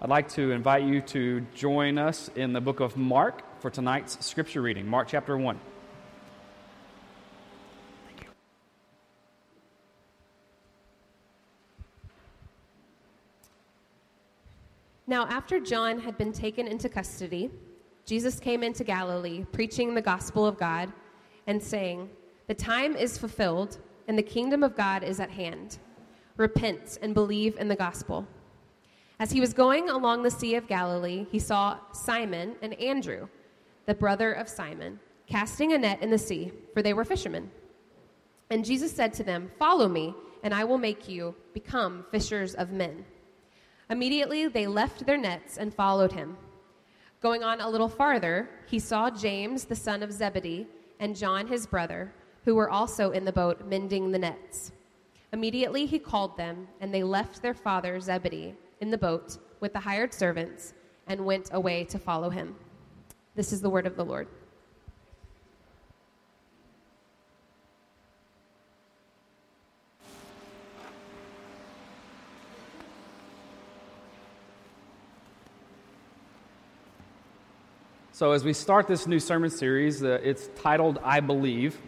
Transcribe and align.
I'd 0.00 0.08
like 0.08 0.28
to 0.34 0.52
invite 0.52 0.84
you 0.84 1.00
to 1.00 1.40
join 1.56 1.98
us 1.98 2.30
in 2.36 2.52
the 2.52 2.60
book 2.60 2.78
of 2.78 2.96
Mark 2.96 3.42
for 3.60 3.68
tonight's 3.68 4.24
scripture 4.24 4.62
reading, 4.62 4.86
Mark 4.86 5.08
chapter 5.08 5.36
1. 5.36 5.58
Now, 15.08 15.26
after 15.26 15.58
John 15.58 15.98
had 15.98 16.16
been 16.16 16.32
taken 16.32 16.68
into 16.68 16.88
custody, 16.88 17.50
Jesus 18.06 18.38
came 18.38 18.62
into 18.62 18.84
Galilee, 18.84 19.46
preaching 19.50 19.96
the 19.96 20.02
gospel 20.02 20.46
of 20.46 20.56
God 20.56 20.92
and 21.48 21.60
saying, 21.60 22.08
The 22.46 22.54
time 22.54 22.94
is 22.94 23.18
fulfilled, 23.18 23.78
and 24.06 24.16
the 24.16 24.22
kingdom 24.22 24.62
of 24.62 24.76
God 24.76 25.02
is 25.02 25.18
at 25.18 25.30
hand. 25.30 25.78
Repent 26.36 26.98
and 27.02 27.14
believe 27.14 27.58
in 27.58 27.66
the 27.66 27.74
gospel. 27.74 28.28
As 29.20 29.32
he 29.32 29.40
was 29.40 29.52
going 29.52 29.90
along 29.90 30.22
the 30.22 30.30
Sea 30.30 30.54
of 30.54 30.68
Galilee, 30.68 31.26
he 31.32 31.40
saw 31.40 31.78
Simon 31.92 32.54
and 32.62 32.74
Andrew, 32.74 33.26
the 33.86 33.94
brother 33.94 34.32
of 34.32 34.48
Simon, 34.48 35.00
casting 35.26 35.72
a 35.72 35.78
net 35.78 36.00
in 36.00 36.10
the 36.10 36.18
sea, 36.18 36.52
for 36.72 36.82
they 36.82 36.94
were 36.94 37.04
fishermen. 37.04 37.50
And 38.48 38.64
Jesus 38.64 38.92
said 38.92 39.12
to 39.14 39.24
them, 39.24 39.50
Follow 39.58 39.88
me, 39.88 40.14
and 40.44 40.54
I 40.54 40.62
will 40.62 40.78
make 40.78 41.08
you 41.08 41.34
become 41.52 42.06
fishers 42.12 42.54
of 42.54 42.70
men. 42.70 43.04
Immediately 43.90 44.46
they 44.48 44.68
left 44.68 45.04
their 45.04 45.16
nets 45.16 45.56
and 45.56 45.74
followed 45.74 46.12
him. 46.12 46.36
Going 47.20 47.42
on 47.42 47.60
a 47.60 47.68
little 47.68 47.88
farther, 47.88 48.48
he 48.68 48.78
saw 48.78 49.10
James, 49.10 49.64
the 49.64 49.74
son 49.74 50.04
of 50.04 50.12
Zebedee, 50.12 50.68
and 51.00 51.16
John, 51.16 51.48
his 51.48 51.66
brother, 51.66 52.12
who 52.44 52.54
were 52.54 52.70
also 52.70 53.10
in 53.10 53.24
the 53.24 53.32
boat 53.32 53.66
mending 53.66 54.12
the 54.12 54.18
nets. 54.20 54.70
Immediately 55.32 55.86
he 55.86 55.98
called 55.98 56.36
them, 56.36 56.68
and 56.80 56.94
they 56.94 57.02
left 57.02 57.42
their 57.42 57.54
father 57.54 57.98
Zebedee 57.98 58.54
in 58.80 58.90
the 58.90 58.98
boat 58.98 59.38
with 59.60 59.72
the 59.72 59.80
hired 59.80 60.12
servants 60.14 60.74
and 61.06 61.24
went 61.24 61.50
away 61.52 61.84
to 61.84 61.98
follow 61.98 62.30
him. 62.30 62.54
This 63.34 63.52
is 63.52 63.60
the 63.60 63.70
word 63.70 63.86
of 63.86 63.96
the 63.96 64.04
Lord. 64.04 64.28
So, 78.12 78.32
as 78.32 78.42
we 78.42 78.52
start 78.52 78.88
this 78.88 79.06
new 79.06 79.20
sermon 79.20 79.48
series, 79.48 80.02
uh, 80.02 80.18
it's 80.24 80.50
titled 80.60 80.98
I 81.04 81.20
Believe. 81.20 81.78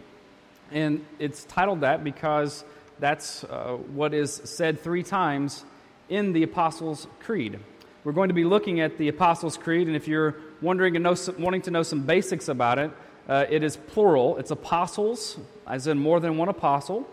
And 0.71 1.05
it's 1.19 1.43
titled 1.43 1.81
that 1.81 2.05
because 2.05 2.63
that's 2.99 3.43
uh, 3.43 3.73
what 3.93 4.13
is 4.13 4.33
said 4.45 4.79
three 4.79 5.03
times 5.03 5.65
in 6.09 6.33
the 6.33 6.43
Apostles' 6.43 7.07
Creed. 7.19 7.59
We're 8.03 8.13
going 8.13 8.29
to 8.29 8.33
be 8.33 8.43
looking 8.43 8.79
at 8.79 8.97
the 8.97 9.07
Apostles' 9.07 9.57
Creed, 9.57 9.87
and 9.87 9.95
if 9.95 10.07
you're 10.07 10.35
wondering 10.61 10.95
and 10.95 11.03
know, 11.03 11.15
wanting 11.37 11.61
to 11.63 11.71
know 11.71 11.83
some 11.83 12.01
basics 12.01 12.47
about 12.47 12.79
it, 12.79 12.91
uh, 13.29 13.45
it 13.49 13.63
is 13.63 13.77
plural. 13.77 14.37
It's 14.37 14.51
apostles, 14.51 15.37
as 15.67 15.87
in 15.87 15.99
more 15.99 16.19
than 16.19 16.37
one 16.37 16.49
apostle. 16.49 17.07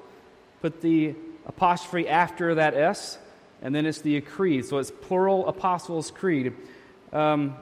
Put 0.62 0.80
the 0.80 1.14
apostrophe 1.47 2.08
after 2.08 2.55
that 2.56 2.75
S, 2.75 3.19
and 3.62 3.75
then 3.75 3.86
it's 3.86 4.00
the 4.00 4.20
creed. 4.20 4.64
So 4.64 4.78
it's 4.78 4.91
plural 4.91 5.47
Apostles' 5.47 6.11
Creed. 6.11 6.55
Um, 7.12 7.56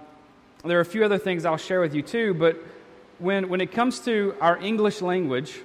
there 0.65 0.79
are 0.79 0.83
a 0.83 0.87
few 0.87 1.05
other 1.05 1.19
things 1.19 1.45
I'll 1.45 1.57
share 1.57 1.81
with 1.81 1.95
you 1.95 2.03
too, 2.03 2.35
but 2.35 2.63
when, 3.19 3.49
when 3.49 3.61
it 3.61 3.73
comes 3.73 4.01
to 4.01 4.35
our 4.41 4.59
English 4.59 5.01
language, 5.01 5.61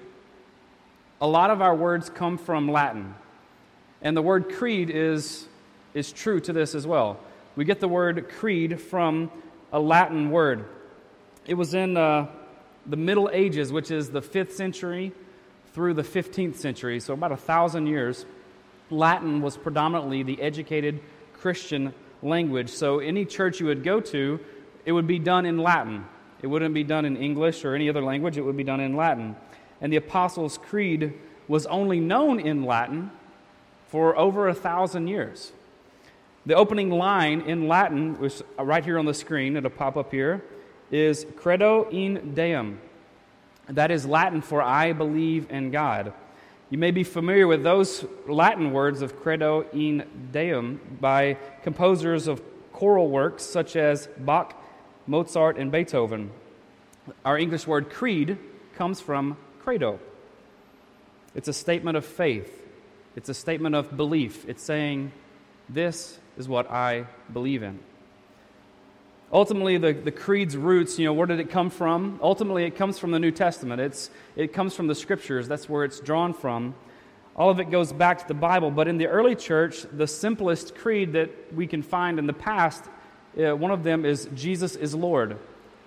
a 1.19 1.27
lot 1.27 1.51
of 1.51 1.61
our 1.61 1.75
words 1.75 2.09
come 2.09 2.37
from 2.37 2.71
Latin. 2.71 3.13
And 4.01 4.17
the 4.17 4.21
word 4.21 4.49
creed 4.49 4.89
is 4.89 5.47
is 5.93 6.11
true 6.11 6.39
to 6.41 6.53
this 6.53 6.75
as 6.75 6.87
well. 6.87 7.19
We 7.55 7.65
get 7.65 7.79
the 7.79 7.87
word 7.87 8.29
creed 8.29 8.79
from 8.79 9.31
a 9.71 9.79
Latin 9.79 10.31
word. 10.31 10.65
It 11.45 11.55
was 11.55 11.73
in 11.73 11.97
uh, 11.97 12.27
the 12.85 12.97
Middle 12.97 13.29
Ages, 13.31 13.71
which 13.71 13.91
is 13.91 14.09
the 14.09 14.21
5th 14.21 14.51
century 14.51 15.11
through 15.73 15.93
the 15.93 16.03
15th 16.03 16.57
century, 16.57 16.99
so 16.99 17.13
about 17.13 17.31
a 17.31 17.37
thousand 17.37 17.87
years. 17.87 18.25
Latin 18.89 19.41
was 19.41 19.57
predominantly 19.57 20.23
the 20.23 20.41
educated 20.41 20.99
Christian 21.33 21.93
language. 22.21 22.69
So 22.69 22.99
any 22.99 23.25
church 23.25 23.59
you 23.59 23.67
would 23.67 23.83
go 23.83 23.99
to, 24.01 24.39
it 24.85 24.91
would 24.91 25.07
be 25.07 25.19
done 25.19 25.45
in 25.45 25.57
Latin. 25.57 26.05
It 26.41 26.47
wouldn't 26.47 26.73
be 26.73 26.83
done 26.83 27.05
in 27.05 27.15
English 27.17 27.63
or 27.63 27.75
any 27.75 27.89
other 27.89 28.03
language, 28.03 28.37
it 28.37 28.41
would 28.41 28.57
be 28.57 28.63
done 28.63 28.79
in 28.79 28.95
Latin. 28.95 29.35
And 29.79 29.91
the 29.91 29.97
Apostles' 29.97 30.57
Creed 30.57 31.13
was 31.47 31.65
only 31.67 31.99
known 31.99 32.39
in 32.39 32.65
Latin 32.65 33.11
for 33.87 34.17
over 34.17 34.47
a 34.47 34.53
thousand 34.53 35.07
years. 35.07 35.51
The 36.45 36.55
opening 36.55 36.89
line 36.89 37.41
in 37.41 37.67
Latin, 37.67 38.19
which 38.19 38.41
right 38.57 38.83
here 38.83 38.97
on 38.97 39.05
the 39.05 39.13
screen, 39.13 39.55
it'll 39.57 39.69
pop 39.69 39.95
up 39.95 40.11
here, 40.11 40.43
is 40.89 41.25
Credo 41.37 41.87
in 41.89 42.33
Deum. 42.33 42.79
That 43.69 43.91
is 43.91 44.05
Latin 44.05 44.41
for 44.41 44.61
I 44.61 44.93
believe 44.93 45.51
in 45.51 45.69
God. 45.69 46.13
You 46.71 46.77
may 46.77 46.91
be 46.91 47.03
familiar 47.03 47.47
with 47.47 47.63
those 47.63 48.05
Latin 48.27 48.71
words 48.71 49.01
of 49.01 49.21
Credo 49.21 49.65
in 49.71 50.05
Deum 50.31 50.79
by 50.99 51.37
composers 51.63 52.27
of 52.27 52.41
choral 52.71 53.09
works 53.09 53.43
such 53.43 53.75
as 53.75 54.07
Bach, 54.17 54.59
Mozart, 55.05 55.57
and 55.57 55.71
Beethoven. 55.71 56.31
Our 57.23 57.37
English 57.37 57.67
word 57.67 57.91
creed 57.91 58.37
comes 58.75 58.99
from 58.99 59.37
credo. 59.59 59.99
It's 61.35 61.47
a 61.47 61.53
statement 61.53 61.97
of 61.97 62.05
faith, 62.05 62.65
it's 63.15 63.29
a 63.29 63.33
statement 63.33 63.75
of 63.75 63.95
belief. 63.95 64.43
It's 64.47 64.63
saying, 64.63 65.11
This 65.69 66.17
is 66.37 66.47
what 66.47 66.69
I 66.69 67.05
believe 67.31 67.63
in. 67.63 67.79
Ultimately, 69.33 69.77
the, 69.77 69.93
the 69.93 70.11
creed's 70.11 70.57
roots, 70.57 70.99
you 70.99 71.05
know, 71.05 71.13
where 71.13 71.27
did 71.27 71.39
it 71.39 71.49
come 71.49 71.69
from? 71.69 72.19
Ultimately, 72.21 72.65
it 72.65 72.75
comes 72.75 72.99
from 72.99 73.11
the 73.11 73.19
New 73.19 73.31
Testament. 73.31 73.79
It's, 73.79 74.09
it 74.35 74.51
comes 74.51 74.75
from 74.75 74.87
the 74.87 74.95
scriptures. 74.95 75.47
That's 75.47 75.69
where 75.69 75.85
it's 75.85 76.01
drawn 76.01 76.33
from. 76.33 76.75
All 77.35 77.49
of 77.49 77.61
it 77.61 77.71
goes 77.71 77.93
back 77.93 78.19
to 78.19 78.27
the 78.27 78.33
Bible. 78.33 78.71
But 78.71 78.89
in 78.89 78.97
the 78.97 79.07
early 79.07 79.35
church, 79.35 79.85
the 79.93 80.05
simplest 80.05 80.75
creed 80.75 81.13
that 81.13 81.29
we 81.55 81.65
can 81.65 81.81
find 81.81 82.19
in 82.19 82.27
the 82.27 82.33
past, 82.33 82.83
uh, 83.41 83.55
one 83.55 83.71
of 83.71 83.83
them 83.83 84.03
is 84.03 84.27
Jesus 84.35 84.75
is 84.75 84.93
Lord. 84.93 85.37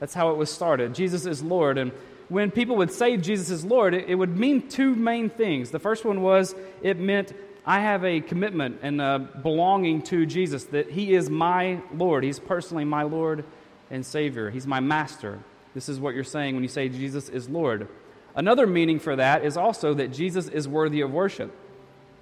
That's 0.01 0.15
how 0.15 0.31
it 0.31 0.39
was 0.39 0.51
started. 0.51 0.95
Jesus 0.95 1.27
is 1.27 1.43
Lord. 1.43 1.77
And 1.77 1.93
when 2.31 2.51
people 2.51 2.77
would 2.77 2.91
say 2.91 3.19
Jesus 3.19 3.51
is 3.51 3.63
Lord, 3.63 3.93
it, 3.93 4.09
it 4.09 4.15
would 4.15 4.37
mean 4.37 4.69
two 4.69 4.95
main 4.95 5.29
things. 5.29 5.71
The 5.71 5.79
first 5.79 6.07
one 6.07 6.23
was 6.23 6.55
it 6.83 6.99
meant 6.99 7.35
I 7.67 7.81
have 7.81 8.05
a 8.05 8.21
commitment 8.21 8.81
and 8.83 9.01
a 9.01 9.19
belonging 9.19 10.03
to 10.03 10.27
Jesus 10.27 10.65
that 10.65 10.91
He 10.91 11.15
is 11.15 11.31
my 11.31 11.81
Lord. 11.95 12.23
He's 12.23 12.39
personally 12.39 12.85
my 12.85 13.05
Lord 13.05 13.45
and 13.91 14.05
Savior. 14.05 14.51
He's 14.51 14.67
my 14.67 14.81
master. 14.81 15.39
This 15.75 15.89
is 15.89 15.99
what 15.99 16.15
you're 16.15 16.25
saying 16.25 16.55
when 16.55 16.63
you 16.63 16.69
say 16.69 16.89
Jesus 16.89 17.29
is 17.29 17.49
Lord. 17.49 17.89
Another 18.37 18.67
meaning 18.67 18.99
for 18.99 19.17
that 19.17 19.45
is 19.45 19.57
also 19.57 19.95
that 19.95 20.13
Jesus 20.13 20.49
is 20.49 20.69
worthy 20.69 21.01
of 21.01 21.11
worship, 21.11 21.55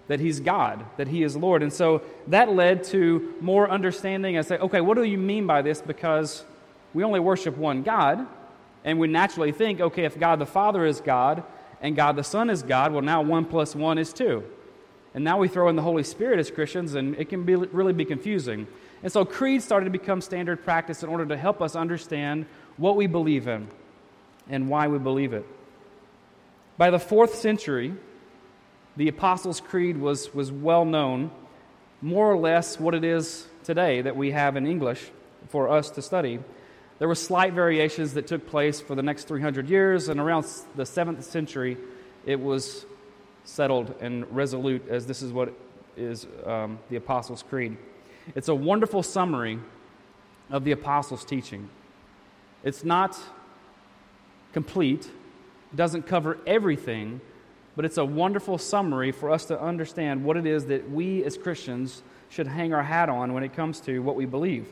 that 0.09 0.21
He's 0.21 0.41
God, 0.41 0.85
that 0.97 1.09
He 1.09 1.23
is 1.23 1.37
Lord. 1.37 1.63
And 1.63 1.73
so 1.73 2.03
that 2.29 2.53
led 2.53 2.85
to 2.85 3.35
more 3.41 3.69
understanding. 3.69 4.39
I 4.39 4.43
say, 4.43 4.59
okay, 4.59 4.81
what 4.81 4.97
do 4.97 5.03
you 5.05 5.19
mean 5.19 5.47
by 5.47 5.63
this? 5.63 5.83
Because 5.83 6.45
we 6.95 7.03
only 7.03 7.21
worship 7.21 7.57
one 7.57 7.83
God, 7.83 8.27
and 8.85 8.99
we 8.99 9.09
naturally 9.09 9.53
think, 9.53 9.81
okay, 9.81 10.05
if 10.05 10.19
God 10.19 10.39
the 10.39 10.47
Father 10.47 10.85
is 10.85 11.01
God 11.01 11.43
and 11.81 11.97
God 11.97 12.17
the 12.17 12.25
Son 12.25 12.49
is 12.49 12.63
God, 12.63 12.93
well, 12.93 13.03
now 13.03 13.23
one 13.23 13.45
plus 13.45 13.75
one 13.75 13.99
is 13.99 14.13
two. 14.13 14.45
And 15.15 15.25
now 15.25 15.39
we 15.39 15.49
throw 15.49 15.69
in 15.69 15.77
the 15.77 15.83
Holy 15.83 16.03
Spirit 16.03 16.39
as 16.39 16.51
Christians, 16.51 16.95
and 16.95 17.15
it 17.17 17.29
can 17.29 17.45
be, 17.45 17.55
really 17.55 17.93
be 17.93 18.05
confusing. 18.05 18.67
And 19.03 19.13
so, 19.13 19.25
creeds 19.25 19.65
started 19.65 19.85
to 19.85 19.91
become 19.91 20.21
standard 20.21 20.65
practice 20.65 21.03
in 21.03 21.09
order 21.09 21.27
to 21.27 21.37
help 21.37 21.61
us 21.61 21.77
understand 21.77 22.47
what 22.77 22.97
we 22.97 23.07
believe 23.07 23.47
in 23.49 23.69
and 24.49 24.69
why 24.69 24.89
we 24.89 24.99
believe 24.99 25.33
it. 25.33 25.45
By 26.79 26.91
the 26.91 26.99
fourth 26.99 27.35
century, 27.35 27.95
the 28.97 29.09
Apostles' 29.09 29.61
Creed 29.61 29.99
was, 29.99 30.33
was 30.35 30.51
well 30.51 30.85
known, 30.85 31.31
more 32.01 32.31
or 32.31 32.37
less 32.37 32.81
what 32.81 32.95
it 32.95 33.05
is 33.05 33.47
today 33.65 34.03
that 34.03 34.17
we 34.17 34.31
have 34.33 34.57
in 34.57 34.67
English 34.67 35.11
for 35.49 35.69
us 35.69 35.91
to 35.91 36.03
study. 36.03 36.41
There 36.99 37.09
were 37.09 37.15
slight 37.15 37.53
variations 37.53 38.15
that 38.15 38.27
took 38.27 38.47
place 38.47 38.81
for 38.81 38.95
the 38.95 39.03
next 39.03 39.25
300 39.29 39.69
years, 39.69 40.09
and 40.09 40.21
around 40.21 40.45
the 40.75 40.85
7th 40.85 41.23
century, 41.25 41.77
it 42.25 42.41
was 42.41 42.87
settled 43.45 43.95
and 44.01 44.31
resolute 44.35 44.89
as 44.89 45.07
this 45.07 45.23
is 45.23 45.33
what 45.33 45.53
is 45.97 46.27
um, 46.47 46.79
the 46.89 46.97
Apostles' 46.97 47.43
Creed. 47.43 47.77
It's 48.35 48.49
a 48.49 48.55
wonderful 48.55 49.03
summary 49.03 49.59
of 50.51 50.65
the 50.65 50.73
Apostles' 50.73 51.25
teaching. 51.25 51.69
It's 52.63 52.85
not 52.85 53.19
complete, 54.53 55.11
doesn't 55.75 56.07
cover 56.07 56.39
everything, 56.47 57.21
but 57.75 57.85
it's 57.85 57.99
a 57.99 58.05
wonderful 58.05 58.59
summary 58.59 59.13
for 59.13 59.31
us 59.31 59.47
to 59.47 59.61
understand 59.61 60.25
what 60.25 60.37
it 60.37 60.47
is 60.47 60.67
that 60.67 60.91
we 60.91 61.25
as 61.25 61.39
Christians 61.39 62.03
should 62.29 62.47
hang 62.47 62.73
our 62.73 62.83
hat 62.83 63.09
on 63.09 63.33
when 63.33 63.43
it 63.43 63.55
comes 63.55 63.81
to 63.81 64.01
what 64.01 64.15
we 64.15 64.27
believe 64.27 64.69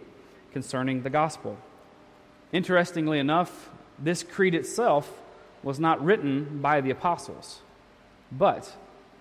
concerning 0.52 1.02
the 1.02 1.10
gospel. 1.10 1.56
Interestingly 2.52 3.18
enough, 3.18 3.70
this 3.98 4.22
creed 4.22 4.54
itself 4.54 5.20
was 5.62 5.78
not 5.78 6.02
written 6.02 6.60
by 6.60 6.80
the 6.80 6.90
apostles. 6.90 7.60
But 8.32 8.72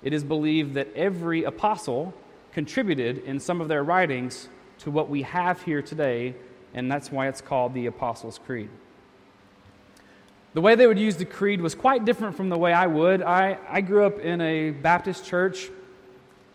it 0.04 0.14
is 0.14 0.24
believed 0.24 0.76
that 0.76 0.88
every 0.96 1.44
apostle 1.44 2.14
contributed 2.52 3.20
in 3.20 3.40
some 3.40 3.62
of 3.62 3.68
their 3.68 3.84
writings 3.84 4.48
to 4.80 4.92
what 4.92 5.10
we 5.10 5.24
have 5.24 5.62
here 5.64 5.82
today, 5.82 6.36
and 6.74 6.92
that's 6.92 7.12
why 7.12 7.28
it's 7.28 7.42
called 7.42 7.74
the 7.74 7.86
Apostles' 7.86 8.40
Creed. 8.46 8.70
The 10.54 10.62
way 10.62 10.76
they 10.76 10.88
would 10.88 11.00
use 11.00 11.16
the 11.16 11.26
creed 11.26 11.62
was 11.62 11.76
quite 11.76 12.06
different 12.06 12.36
from 12.36 12.50
the 12.50 12.58
way 12.58 12.74
I 12.74 12.88
would. 12.88 13.22
I, 13.22 13.58
I 13.70 13.82
grew 13.82 14.06
up 14.06 14.20
in 14.20 14.42
a 14.42 14.72
Baptist 14.72 15.26
church. 15.26 15.70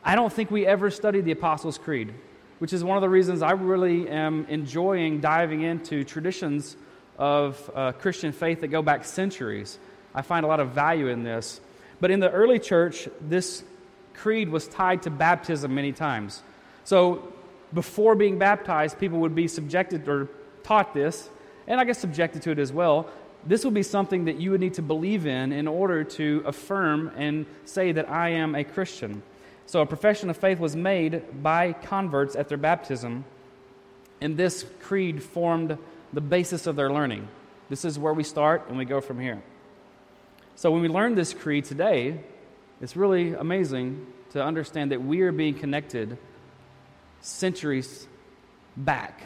I 0.02 0.16
don't 0.16 0.32
think 0.32 0.50
we 0.50 0.66
ever 0.66 0.90
studied 0.90 1.24
the 1.24 1.30
Apostles' 1.32 1.78
Creed, 1.78 2.12
which 2.58 2.72
is 2.72 2.82
one 2.82 2.96
of 2.96 3.02
the 3.02 3.08
reasons 3.08 3.40
I 3.40 3.52
really 3.52 4.08
am 4.08 4.46
enjoying 4.48 5.20
diving 5.20 5.62
into 5.62 6.02
traditions 6.02 6.76
of 7.18 7.70
uh, 7.74 7.92
Christian 7.92 8.32
faith 8.32 8.62
that 8.62 8.68
go 8.68 8.82
back 8.82 9.04
centuries. 9.04 9.78
I 10.12 10.22
find 10.22 10.44
a 10.44 10.48
lot 10.48 10.60
of 10.60 10.70
value 10.70 11.08
in 11.08 11.22
this. 11.22 11.60
But 12.04 12.10
in 12.10 12.20
the 12.20 12.30
early 12.30 12.58
church, 12.58 13.08
this 13.18 13.64
creed 14.12 14.50
was 14.50 14.68
tied 14.68 15.04
to 15.04 15.10
baptism 15.10 15.74
many 15.74 15.90
times. 15.90 16.42
So 16.84 17.32
before 17.72 18.14
being 18.14 18.38
baptized, 18.38 18.98
people 18.98 19.20
would 19.20 19.34
be 19.34 19.48
subjected 19.48 20.06
or 20.06 20.28
taught 20.62 20.92
this, 20.92 21.30
and 21.66 21.80
I 21.80 21.84
guess 21.84 21.98
subjected 21.98 22.42
to 22.42 22.50
it 22.50 22.58
as 22.58 22.74
well, 22.74 23.08
this 23.46 23.64
will 23.64 23.70
be 23.70 23.82
something 23.82 24.26
that 24.26 24.36
you 24.38 24.50
would 24.50 24.60
need 24.60 24.74
to 24.74 24.82
believe 24.82 25.26
in 25.26 25.50
in 25.50 25.66
order 25.66 26.04
to 26.04 26.42
affirm 26.44 27.10
and 27.16 27.46
say 27.64 27.90
that 27.92 28.10
I 28.10 28.28
am 28.32 28.54
a 28.54 28.64
Christian. 28.64 29.22
So 29.64 29.80
a 29.80 29.86
profession 29.86 30.28
of 30.28 30.36
faith 30.36 30.60
was 30.60 30.76
made 30.76 31.42
by 31.42 31.72
converts 31.72 32.36
at 32.36 32.50
their 32.50 32.58
baptism, 32.58 33.24
and 34.20 34.36
this 34.36 34.66
creed 34.82 35.22
formed 35.22 35.78
the 36.12 36.20
basis 36.20 36.66
of 36.66 36.76
their 36.76 36.92
learning. 36.92 37.28
This 37.70 37.82
is 37.82 37.98
where 37.98 38.12
we 38.12 38.24
start 38.24 38.68
and 38.68 38.76
we 38.76 38.84
go 38.84 39.00
from 39.00 39.18
here. 39.18 39.42
So 40.56 40.70
when 40.70 40.82
we 40.82 40.88
learn 40.88 41.14
this 41.14 41.34
creed 41.34 41.64
today, 41.64 42.20
it's 42.80 42.96
really 42.96 43.34
amazing 43.34 44.06
to 44.30 44.42
understand 44.42 44.92
that 44.92 45.02
we 45.02 45.22
are 45.22 45.32
being 45.32 45.54
connected 45.54 46.18
centuries 47.20 48.06
back 48.76 49.22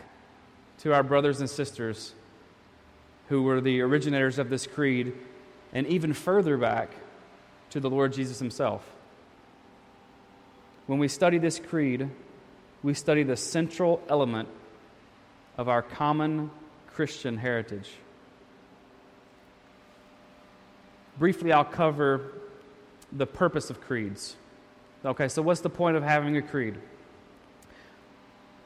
to 0.78 0.94
our 0.94 1.02
brothers 1.02 1.40
and 1.40 1.50
sisters 1.50 2.14
who 3.28 3.42
were 3.42 3.60
the 3.60 3.80
originators 3.80 4.38
of 4.38 4.48
this 4.48 4.66
creed, 4.66 5.12
and 5.72 5.86
even 5.86 6.14
further 6.14 6.56
back 6.56 6.90
to 7.70 7.80
the 7.80 7.90
Lord 7.90 8.12
Jesus 8.12 8.38
himself. 8.38 8.82
When 10.86 10.98
we 10.98 11.08
study 11.08 11.36
this 11.36 11.58
creed, 11.58 12.08
we 12.82 12.94
study 12.94 13.22
the 13.22 13.36
central 13.36 14.02
element 14.08 14.48
of 15.58 15.68
our 15.68 15.82
common 15.82 16.50
Christian 16.86 17.36
heritage. 17.36 17.90
Briefly, 21.18 21.52
I'll 21.52 21.64
cover 21.64 22.32
the 23.12 23.26
purpose 23.26 23.70
of 23.70 23.80
creeds. 23.80 24.36
Okay, 25.04 25.28
so 25.28 25.42
what's 25.42 25.60
the 25.60 25.70
point 25.70 25.96
of 25.96 26.02
having 26.02 26.36
a 26.36 26.42
creed? 26.42 26.76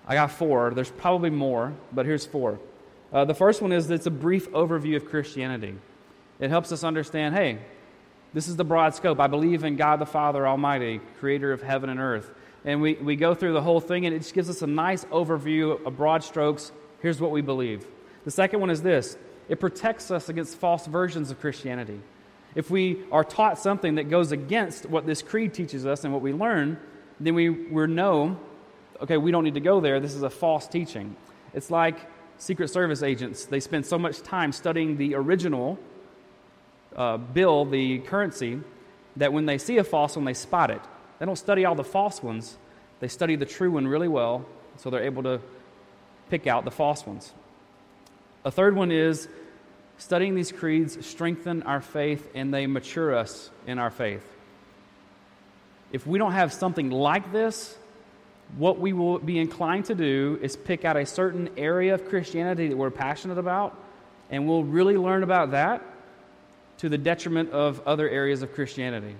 I 0.07 0.15
got 0.15 0.31
four. 0.31 0.73
There's 0.75 0.91
probably 0.91 1.31
more, 1.31 1.73
but 1.93 2.07
here's 2.07 2.27
four. 2.27 2.59
Uh, 3.13 3.25
the 3.25 3.35
first 3.35 3.63
one 3.63 3.73
is 3.73 3.91
it's 3.91 4.07
a 4.07 4.11
brief 4.11 4.51
overview 4.53 4.97
of 4.97 5.07
Christianity. 5.07 5.75
It 6.41 6.51
helps 6.51 6.73
us 6.73 6.83
understand 6.83 7.35
hey, 7.35 7.59
this 8.35 8.49
is 8.49 8.57
the 8.57 8.65
broad 8.65 8.95
scope. 8.95 9.21
I 9.21 9.27
believe 9.27 9.63
in 9.63 9.77
God 9.77 9.99
the 9.99 10.07
Father 10.07 10.47
Almighty, 10.47 11.01
creator 11.21 11.53
of 11.53 11.63
heaven 11.63 11.91
and 11.91 12.01
earth. 12.01 12.31
And 12.65 12.81
we, 12.81 12.95
we 12.95 13.17
go 13.17 13.35
through 13.35 13.53
the 13.53 13.61
whole 13.61 13.81
thing, 13.81 14.07
and 14.07 14.15
it 14.15 14.21
just 14.21 14.35
gives 14.35 14.49
us 14.49 14.63
a 14.63 14.67
nice 14.67 15.05
overview 15.07 15.85
of 15.85 15.97
broad 15.97 16.25
strokes. 16.25 16.73
Here's 17.01 17.21
what 17.21 17.31
we 17.31 17.43
believe. 17.43 17.87
The 18.25 18.31
second 18.31 18.61
one 18.61 18.71
is 18.71 18.83
this 18.83 19.17
it 19.49 19.61
protects 19.61 20.11
us 20.11 20.29
against 20.29 20.57
false 20.57 20.87
versions 20.87 21.31
of 21.31 21.41
Christianity. 21.41 22.01
If 22.55 22.71
we 22.71 23.03
are 23.11 23.25
taught 23.25 23.59
something 23.59 23.95
that 23.95 24.11
goes 24.11 24.33
against 24.33 24.87
what 24.87 25.07
this 25.07 25.23
creed 25.23 25.55
teaches 25.55 25.87
us 25.87 26.05
and 26.05 26.13
what 26.13 26.23
we 26.23 26.33
learn, 26.33 26.79
then 27.19 27.35
we, 27.35 27.49
we 27.49 27.87
know, 27.87 28.39
okay, 29.01 29.17
we 29.17 29.31
don't 29.31 29.45
need 29.45 29.55
to 29.55 29.61
go 29.61 29.81
there. 29.81 30.01
This 30.01 30.15
is 30.15 30.23
a 30.23 30.31
false 30.31 30.67
teaching. 30.67 31.17
It's 31.55 31.71
like 31.71 31.99
Secret 32.39 32.69
Service 32.69 33.03
agents, 33.03 33.45
they 33.45 33.61
spend 33.61 33.87
so 33.87 33.99
much 33.99 34.21
time 34.23 34.51
studying 34.51 34.97
the 34.97 35.15
original 35.15 35.79
uh, 36.97 37.17
bill, 37.17 37.65
the 37.65 38.01
currency, 38.01 38.61
that 39.17 39.33
when 39.33 39.47
they 39.47 39.59
see 39.59 39.79
a 39.79 39.85
false 39.85 40.17
one, 40.17 40.25
they 40.25 40.35
spot 40.35 40.71
it. 40.71 40.81
They 41.19 41.27
don't 41.27 41.37
study 41.37 41.65
all 41.65 41.77
the 41.77 41.85
false 41.85 42.23
ones, 42.23 42.59
they 42.99 43.09
study 43.09 43.37
the 43.37 43.47
true 43.47 43.71
one 43.71 43.87
really 43.87 44.09
well, 44.09 44.45
so 44.77 44.91
they're 44.91 45.05
able 45.05 45.23
to 45.23 45.41
pick 46.31 46.47
out 46.47 46.65
the 46.65 46.71
false 46.71 47.07
ones. 47.07 47.33
A 48.45 48.51
third 48.51 48.75
one 48.75 48.91
is 48.91 49.29
studying 50.03 50.35
these 50.35 50.51
creeds 50.51 51.07
strengthen 51.07 51.63
our 51.63 51.81
faith 51.81 52.29
and 52.35 52.53
they 52.53 52.67
mature 52.67 53.15
us 53.15 53.51
in 53.69 53.79
our 53.79 53.91
faith. 53.91 54.25
If 55.93 56.07
we 56.09 56.19
don't 56.19 56.33
have 56.33 56.53
something 56.53 56.91
like 56.91 57.33
this, 57.33 57.79
what 58.57 58.81
we 58.81 58.93
will 58.93 59.21
be 59.21 59.39
inclined 59.39 59.85
to 59.87 59.95
do 59.95 60.41
is 60.43 60.57
pick 60.57 60.85
out 60.85 60.97
a 60.97 61.07
certain 61.07 61.51
area 61.57 61.95
of 61.95 62.09
Christianity 62.09 62.69
that 62.69 62.77
we're 62.77 62.91
passionate 62.91 63.39
about, 63.39 63.79
and 64.29 64.49
we'll 64.49 64.65
really 64.65 64.97
learn 64.97 65.23
about 65.23 65.53
that 65.53 65.83
to 66.79 66.89
the 66.89 66.99
detriment 66.99 67.51
of 67.53 67.81
other 67.87 68.09
areas 68.09 68.43
of 68.43 68.53
Christianity. 68.55 69.15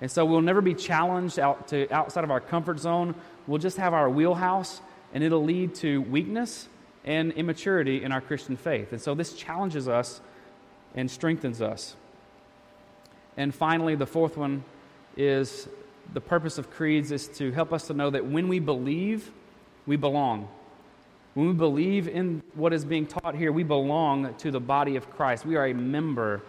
And 0.00 0.10
so 0.10 0.24
we'll 0.24 0.42
never 0.42 0.60
be 0.60 0.74
challenged 0.74 1.38
out 1.38 1.68
to 1.68 1.88
outside 1.92 2.24
of 2.24 2.32
our 2.32 2.40
comfort 2.40 2.80
zone. 2.80 3.14
We'll 3.46 3.60
just 3.60 3.76
have 3.76 3.94
our 3.94 4.10
wheelhouse, 4.10 4.80
and 5.14 5.22
it'll 5.22 5.44
lead 5.44 5.76
to 5.76 6.02
weakness 6.02 6.68
and 7.06 7.32
immaturity 7.32 8.02
in 8.02 8.12
our 8.12 8.20
Christian 8.20 8.56
faith. 8.56 8.92
And 8.92 9.00
so 9.00 9.14
this 9.14 9.32
challenges 9.32 9.88
us 9.88 10.20
and 10.94 11.10
strengthens 11.10 11.62
us. 11.62 11.94
And 13.36 13.54
finally, 13.54 13.94
the 13.94 14.06
fourth 14.06 14.36
one 14.36 14.64
is 15.16 15.68
the 16.12 16.20
purpose 16.20 16.58
of 16.58 16.70
creeds 16.70 17.12
is 17.12 17.28
to 17.28 17.52
help 17.52 17.72
us 17.72 17.86
to 17.86 17.94
know 17.94 18.10
that 18.10 18.26
when 18.26 18.48
we 18.48 18.58
believe, 18.58 19.30
we 19.86 19.96
belong. 19.96 20.48
When 21.34 21.48
we 21.48 21.52
believe 21.52 22.08
in 22.08 22.42
what 22.54 22.72
is 22.72 22.84
being 22.84 23.06
taught 23.06 23.34
here, 23.34 23.52
we 23.52 23.62
belong 23.62 24.34
to 24.36 24.50
the 24.50 24.60
body 24.60 24.96
of 24.96 25.10
Christ. 25.10 25.44
We 25.44 25.56
are 25.56 25.66
a 25.66 25.74
member 25.74 26.42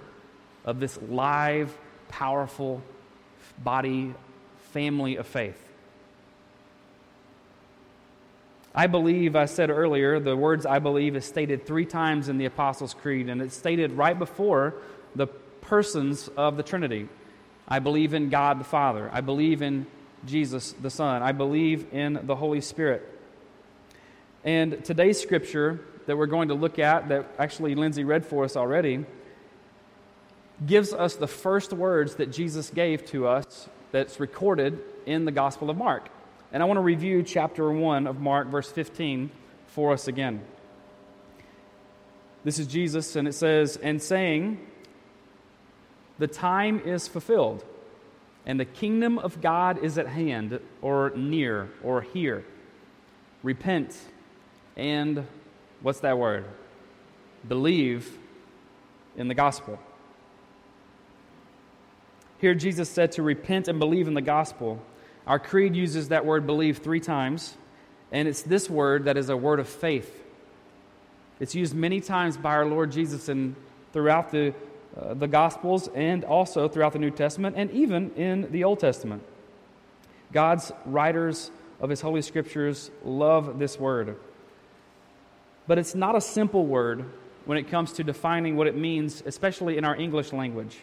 of 0.63 0.79
this 0.79 0.97
live, 1.09 1.77
powerful 2.07 2.81
body, 3.57 4.13
family 4.71 5.17
of 5.17 5.27
faith. 5.27 5.66
I 8.77 8.85
believe, 8.85 9.35
I 9.35 9.45
said 9.45 9.71
earlier, 9.71 10.19
the 10.19 10.37
words 10.37 10.63
I 10.63 10.77
believe 10.77 11.15
is 11.15 11.25
stated 11.25 11.65
three 11.65 11.87
times 11.87 12.29
in 12.29 12.37
the 12.37 12.45
Apostles' 12.45 12.93
Creed, 12.93 13.27
and 13.27 13.41
it's 13.41 13.57
stated 13.57 13.93
right 13.93 14.17
before 14.17 14.75
the 15.15 15.25
persons 15.25 16.27
of 16.37 16.57
the 16.57 16.63
Trinity. 16.63 17.09
I 17.67 17.79
believe 17.79 18.13
in 18.13 18.29
God 18.29 18.59
the 18.59 18.63
Father. 18.63 19.09
I 19.11 19.21
believe 19.21 19.63
in 19.63 19.87
Jesus 20.27 20.73
the 20.73 20.91
Son. 20.91 21.23
I 21.23 21.31
believe 21.31 21.91
in 21.91 22.19
the 22.21 22.35
Holy 22.35 22.61
Spirit. 22.61 23.01
And 24.43 24.85
today's 24.85 25.19
scripture 25.19 25.79
that 26.05 26.15
we're 26.15 26.27
going 26.27 26.49
to 26.49 26.53
look 26.53 26.77
at, 26.77 27.09
that 27.09 27.25
actually 27.39 27.73
Lindsay 27.73 28.03
read 28.03 28.27
for 28.27 28.43
us 28.43 28.55
already, 28.55 29.05
gives 30.67 30.93
us 30.93 31.15
the 31.15 31.27
first 31.27 31.73
words 31.73 32.17
that 32.17 32.31
Jesus 32.31 32.69
gave 32.69 33.07
to 33.07 33.25
us 33.27 33.67
that's 33.91 34.19
recorded 34.19 34.79
in 35.07 35.25
the 35.25 35.31
Gospel 35.31 35.71
of 35.71 35.77
Mark. 35.77 36.11
And 36.51 36.63
I 36.63 36.65
want 36.65 36.77
to 36.77 36.81
review 36.81 37.23
chapter 37.23 37.69
1 37.71 38.07
of 38.07 38.19
Mark, 38.19 38.47
verse 38.47 38.71
15, 38.71 39.29
for 39.67 39.93
us 39.93 40.07
again. 40.07 40.41
This 42.43 42.59
is 42.59 42.67
Jesus, 42.67 43.15
and 43.15 43.27
it 43.27 43.33
says, 43.33 43.77
And 43.77 44.01
saying, 44.01 44.65
the 46.19 46.27
time 46.27 46.79
is 46.79 47.07
fulfilled, 47.07 47.63
and 48.45 48.59
the 48.59 48.65
kingdom 48.65 49.19
of 49.19 49.41
God 49.41 49.83
is 49.83 49.97
at 49.97 50.07
hand, 50.07 50.59
or 50.81 51.11
near, 51.15 51.69
or 51.83 52.01
here. 52.01 52.43
Repent, 53.43 53.95
and 54.75 55.27
what's 55.81 55.99
that 55.99 56.17
word? 56.17 56.45
Believe 57.47 58.17
in 59.15 59.27
the 59.27 59.35
gospel. 59.35 59.79
Here, 62.39 62.55
Jesus 62.55 62.89
said 62.89 63.11
to 63.13 63.23
repent 63.23 63.67
and 63.67 63.79
believe 63.79 64.07
in 64.07 64.13
the 64.13 64.21
gospel. 64.21 64.81
Our 65.27 65.37
creed 65.37 65.75
uses 65.75 66.09
that 66.09 66.25
word 66.25 66.47
believe 66.47 66.79
three 66.79 67.01
times, 67.01 67.55
and 68.11 68.27
it's 68.27 68.41
this 68.41 68.69
word 68.69 69.05
that 69.05 69.17
is 69.17 69.29
a 69.29 69.37
word 69.37 69.59
of 69.59 69.69
faith. 69.69 70.23
It's 71.39 71.53
used 71.53 71.75
many 71.75 72.01
times 72.01 72.37
by 72.37 72.51
our 72.51 72.65
Lord 72.65 72.91
Jesus 72.91 73.29
and 73.29 73.55
throughout 73.93 74.31
the 74.31 74.55
uh, 74.99 75.13
the 75.13 75.27
Gospels 75.27 75.89
and 75.93 76.23
also 76.23 76.67
throughout 76.67 76.93
the 76.93 76.99
New 76.99 77.11
Testament 77.11 77.55
and 77.55 77.69
even 77.71 78.11
in 78.15 78.51
the 78.51 78.63
Old 78.63 78.79
Testament. 78.79 79.21
God's 80.31 80.71
writers 80.85 81.51
of 81.79 81.89
His 81.89 82.01
Holy 82.01 82.21
Scriptures 82.21 82.89
love 83.03 83.59
this 83.59 83.79
word. 83.79 84.15
But 85.67 85.77
it's 85.77 85.93
not 85.93 86.15
a 86.15 86.21
simple 86.21 86.65
word 86.65 87.05
when 87.45 87.57
it 87.57 87.69
comes 87.69 87.91
to 87.93 88.03
defining 88.03 88.55
what 88.55 88.65
it 88.65 88.75
means, 88.75 89.21
especially 89.25 89.77
in 89.77 89.85
our 89.85 89.95
English 89.95 90.33
language. 90.33 90.77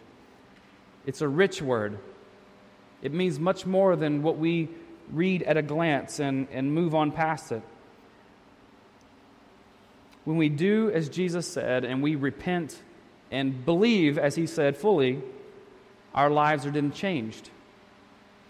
It's 1.07 1.21
a 1.21 1.29
rich 1.29 1.61
word. 1.61 1.99
It 3.05 3.13
means 3.13 3.39
much 3.39 3.67
more 3.67 3.95
than 3.95 4.23
what 4.23 4.39
we 4.39 4.71
read 5.13 5.43
at 5.43 5.59
a 5.59 5.63
glance 5.63 6.19
and, 6.19 6.49
and 6.51 6.75
move 6.75 6.95
on 6.95 7.13
past 7.13 7.53
it. 7.53 7.63
When 10.25 10.39
we 10.39 10.49
do 10.49 10.91
as 10.91 11.11
Jesus 11.11 11.47
said 11.47 11.85
and 11.85 12.03
we 12.03 12.17
repent 12.17 12.81
and 13.31 13.63
believe, 13.65 14.17
as 14.17 14.35
he 14.35 14.47
said, 14.47 14.77
fully, 14.77 15.23
our 16.15 16.31
lives 16.31 16.65
are 16.65 16.71
then 16.71 16.93
changed. 16.93 17.51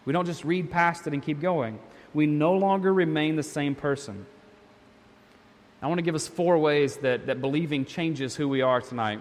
We 0.04 0.12
don't 0.12 0.26
just 0.26 0.44
read 0.44 0.70
past 0.70 1.08
it 1.08 1.12
and 1.12 1.22
keep 1.22 1.40
going. 1.40 1.80
We 2.12 2.26
no 2.26 2.52
longer 2.52 2.94
remain 2.94 3.34
the 3.34 3.42
same 3.42 3.74
person. 3.74 4.24
I 5.82 5.88
want 5.88 5.98
to 5.98 6.02
give 6.02 6.14
us 6.14 6.28
four 6.28 6.58
ways 6.58 6.98
that, 6.98 7.26
that 7.26 7.40
believing 7.40 7.84
changes 7.84 8.36
who 8.36 8.48
we 8.48 8.62
are 8.62 8.80
tonight. 8.80 9.20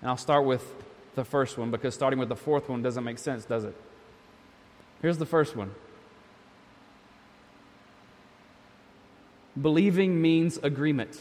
And 0.00 0.10
I'll 0.10 0.16
start 0.16 0.46
with 0.46 0.64
the 1.16 1.24
first 1.24 1.58
one 1.58 1.70
because 1.70 1.92
starting 1.94 2.18
with 2.18 2.30
the 2.30 2.36
fourth 2.36 2.70
one 2.70 2.80
doesn't 2.82 3.04
make 3.04 3.18
sense, 3.18 3.44
does 3.44 3.64
it? 3.64 3.76
Here's 5.02 5.18
the 5.18 5.26
first 5.26 5.56
one 5.56 5.74
Believing 9.60 10.20
means 10.20 10.58
agreement. 10.58 11.18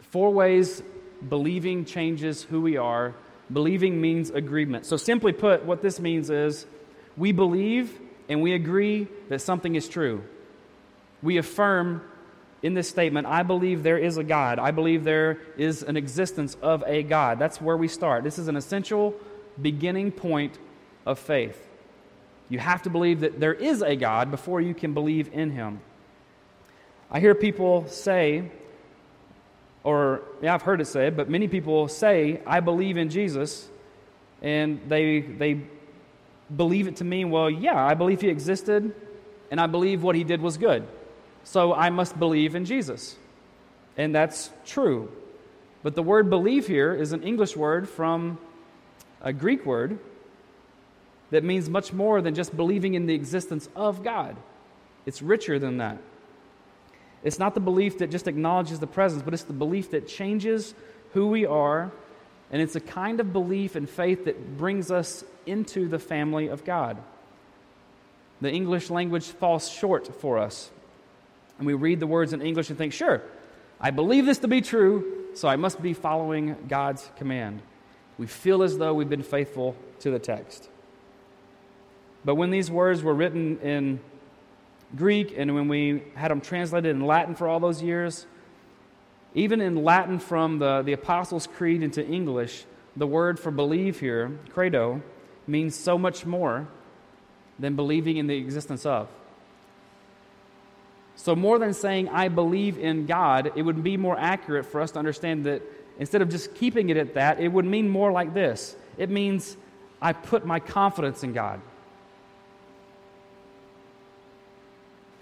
Four 0.00 0.30
ways 0.32 0.82
believing 1.28 1.84
changes 1.84 2.42
who 2.42 2.62
we 2.62 2.76
are. 2.76 3.14
Believing 3.52 4.00
means 4.00 4.30
agreement. 4.30 4.86
So, 4.86 4.96
simply 4.96 5.32
put, 5.32 5.64
what 5.64 5.82
this 5.82 6.00
means 6.00 6.30
is 6.30 6.66
we 7.16 7.32
believe 7.32 7.98
and 8.28 8.42
we 8.42 8.54
agree 8.54 9.08
that 9.28 9.40
something 9.40 9.74
is 9.74 9.88
true. 9.88 10.22
We 11.22 11.38
affirm 11.38 12.02
in 12.62 12.74
this 12.74 12.88
statement, 12.88 13.26
I 13.26 13.42
believe 13.42 13.82
there 13.82 13.98
is 13.98 14.16
a 14.16 14.24
God. 14.24 14.58
I 14.58 14.70
believe 14.70 15.04
there 15.04 15.38
is 15.56 15.82
an 15.82 15.96
existence 15.96 16.56
of 16.60 16.82
a 16.86 17.02
God. 17.02 17.38
That's 17.38 17.60
where 17.60 17.76
we 17.76 17.88
start. 17.88 18.24
This 18.24 18.38
is 18.38 18.48
an 18.48 18.56
essential 18.56 19.14
beginning 19.60 20.10
point 20.12 20.58
of 21.06 21.18
faith. 21.18 21.67
You 22.48 22.58
have 22.58 22.82
to 22.82 22.90
believe 22.90 23.20
that 23.20 23.40
there 23.40 23.52
is 23.54 23.82
a 23.82 23.94
God 23.96 24.30
before 24.30 24.60
you 24.60 24.74
can 24.74 24.94
believe 24.94 25.30
in 25.32 25.50
Him. 25.50 25.80
I 27.10 27.20
hear 27.20 27.34
people 27.34 27.86
say, 27.88 28.50
or 29.84 30.22
yeah, 30.42 30.54
I've 30.54 30.62
heard 30.62 30.80
it 30.80 30.86
said, 30.86 31.16
but 31.16 31.28
many 31.28 31.48
people 31.48 31.88
say, 31.88 32.40
I 32.46 32.60
believe 32.60 32.96
in 32.96 33.10
Jesus, 33.10 33.68
and 34.42 34.80
they, 34.88 35.20
they 35.20 35.60
believe 36.54 36.88
it 36.88 36.96
to 36.96 37.04
mean, 37.04 37.30
well, 37.30 37.50
yeah, 37.50 37.82
I 37.82 37.94
believe 37.94 38.20
He 38.20 38.28
existed, 38.28 38.94
and 39.50 39.60
I 39.60 39.66
believe 39.66 40.02
what 40.02 40.16
He 40.16 40.24
did 40.24 40.40
was 40.40 40.56
good. 40.56 40.86
So 41.44 41.74
I 41.74 41.90
must 41.90 42.18
believe 42.18 42.54
in 42.54 42.64
Jesus. 42.64 43.16
And 43.96 44.14
that's 44.14 44.50
true. 44.64 45.10
But 45.82 45.94
the 45.94 46.02
word 46.02 46.30
believe 46.30 46.66
here 46.66 46.94
is 46.94 47.12
an 47.12 47.22
English 47.22 47.56
word 47.56 47.88
from 47.88 48.38
a 49.20 49.32
Greek 49.32 49.64
word 49.66 49.98
that 51.30 51.44
means 51.44 51.68
much 51.68 51.92
more 51.92 52.20
than 52.20 52.34
just 52.34 52.56
believing 52.56 52.94
in 52.94 53.06
the 53.06 53.14
existence 53.14 53.68
of 53.76 54.02
God. 54.02 54.36
It's 55.06 55.22
richer 55.22 55.58
than 55.58 55.78
that. 55.78 55.98
It's 57.22 57.38
not 57.38 57.54
the 57.54 57.60
belief 57.60 57.98
that 57.98 58.10
just 58.10 58.28
acknowledges 58.28 58.78
the 58.78 58.86
presence, 58.86 59.22
but 59.22 59.34
it's 59.34 59.42
the 59.42 59.52
belief 59.52 59.90
that 59.90 60.06
changes 60.06 60.74
who 61.12 61.28
we 61.28 61.44
are, 61.44 61.90
and 62.50 62.62
it's 62.62 62.76
a 62.76 62.80
kind 62.80 63.20
of 63.20 63.32
belief 63.32 63.74
and 63.76 63.88
faith 63.88 64.24
that 64.26 64.56
brings 64.56 64.90
us 64.90 65.24
into 65.46 65.88
the 65.88 65.98
family 65.98 66.48
of 66.48 66.64
God. 66.64 66.98
The 68.40 68.50
English 68.50 68.88
language 68.88 69.26
falls 69.26 69.68
short 69.68 70.20
for 70.20 70.38
us 70.38 70.70
and 71.58 71.66
we 71.66 71.74
read 71.74 72.00
the 72.00 72.06
words 72.06 72.32
in 72.32 72.40
English 72.40 72.70
and 72.70 72.78
think, 72.78 72.92
sure, 72.92 73.22
I 73.80 73.90
believe 73.90 74.26
this 74.26 74.38
to 74.38 74.48
be 74.48 74.60
true, 74.60 75.28
so 75.34 75.48
I 75.48 75.56
must 75.56 75.82
be 75.82 75.92
following 75.92 76.56
God's 76.68 77.10
command. 77.16 77.62
We 78.16 78.26
feel 78.26 78.62
as 78.62 78.78
though 78.78 78.94
we've 78.94 79.08
been 79.08 79.22
faithful 79.22 79.76
to 80.00 80.10
the 80.10 80.18
text. 80.18 80.68
But 82.24 82.34
when 82.34 82.50
these 82.50 82.70
words 82.70 83.02
were 83.02 83.14
written 83.14 83.58
in 83.60 84.00
Greek 84.96 85.34
and 85.36 85.54
when 85.54 85.68
we 85.68 86.02
had 86.14 86.30
them 86.30 86.40
translated 86.40 86.90
in 86.90 87.06
Latin 87.06 87.34
for 87.34 87.46
all 87.48 87.60
those 87.60 87.82
years, 87.82 88.26
even 89.34 89.60
in 89.60 89.84
Latin 89.84 90.18
from 90.18 90.58
the, 90.58 90.82
the 90.82 90.92
Apostles' 90.92 91.46
Creed 91.46 91.82
into 91.82 92.04
English, 92.04 92.64
the 92.96 93.06
word 93.06 93.38
for 93.38 93.50
believe 93.50 94.00
here, 94.00 94.38
credo, 94.50 95.02
means 95.46 95.74
so 95.74 95.98
much 95.98 96.26
more 96.26 96.66
than 97.58 97.76
believing 97.76 98.16
in 98.16 98.26
the 98.26 98.36
existence 98.36 98.86
of. 98.86 99.08
So, 101.16 101.34
more 101.34 101.58
than 101.58 101.74
saying, 101.74 102.08
I 102.10 102.28
believe 102.28 102.78
in 102.78 103.06
God, 103.06 103.52
it 103.56 103.62
would 103.62 103.82
be 103.82 103.96
more 103.96 104.16
accurate 104.18 104.66
for 104.66 104.80
us 104.80 104.92
to 104.92 105.00
understand 105.00 105.46
that 105.46 105.62
instead 105.98 106.22
of 106.22 106.28
just 106.28 106.54
keeping 106.54 106.90
it 106.90 106.96
at 106.96 107.14
that, 107.14 107.40
it 107.40 107.48
would 107.48 107.64
mean 107.64 107.88
more 107.88 108.12
like 108.12 108.34
this 108.34 108.76
it 108.96 109.10
means, 109.10 109.56
I 110.00 110.12
put 110.12 110.46
my 110.46 110.60
confidence 110.60 111.22
in 111.22 111.32
God. 111.32 111.60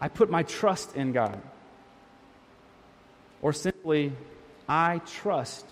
I 0.00 0.08
put 0.08 0.30
my 0.30 0.42
trust 0.42 0.94
in 0.94 1.12
God. 1.12 1.40
Or 3.42 3.52
simply, 3.52 4.12
I 4.68 5.00
trust 5.06 5.66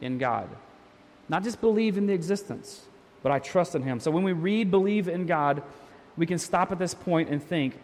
in 0.00 0.18
God. 0.18 0.48
Not 1.28 1.44
just 1.44 1.60
believe 1.60 1.96
in 1.96 2.06
the 2.06 2.12
existence, 2.12 2.86
but 3.22 3.32
I 3.32 3.38
trust 3.38 3.74
in 3.74 3.82
Him. 3.82 4.00
So 4.00 4.10
when 4.10 4.24
we 4.24 4.32
read 4.32 4.70
believe 4.70 5.08
in 5.08 5.26
God, 5.26 5.62
we 6.16 6.26
can 6.26 6.38
stop 6.38 6.72
at 6.72 6.78
this 6.78 6.94
point 6.94 7.30
and 7.30 7.42
think, 7.42 7.78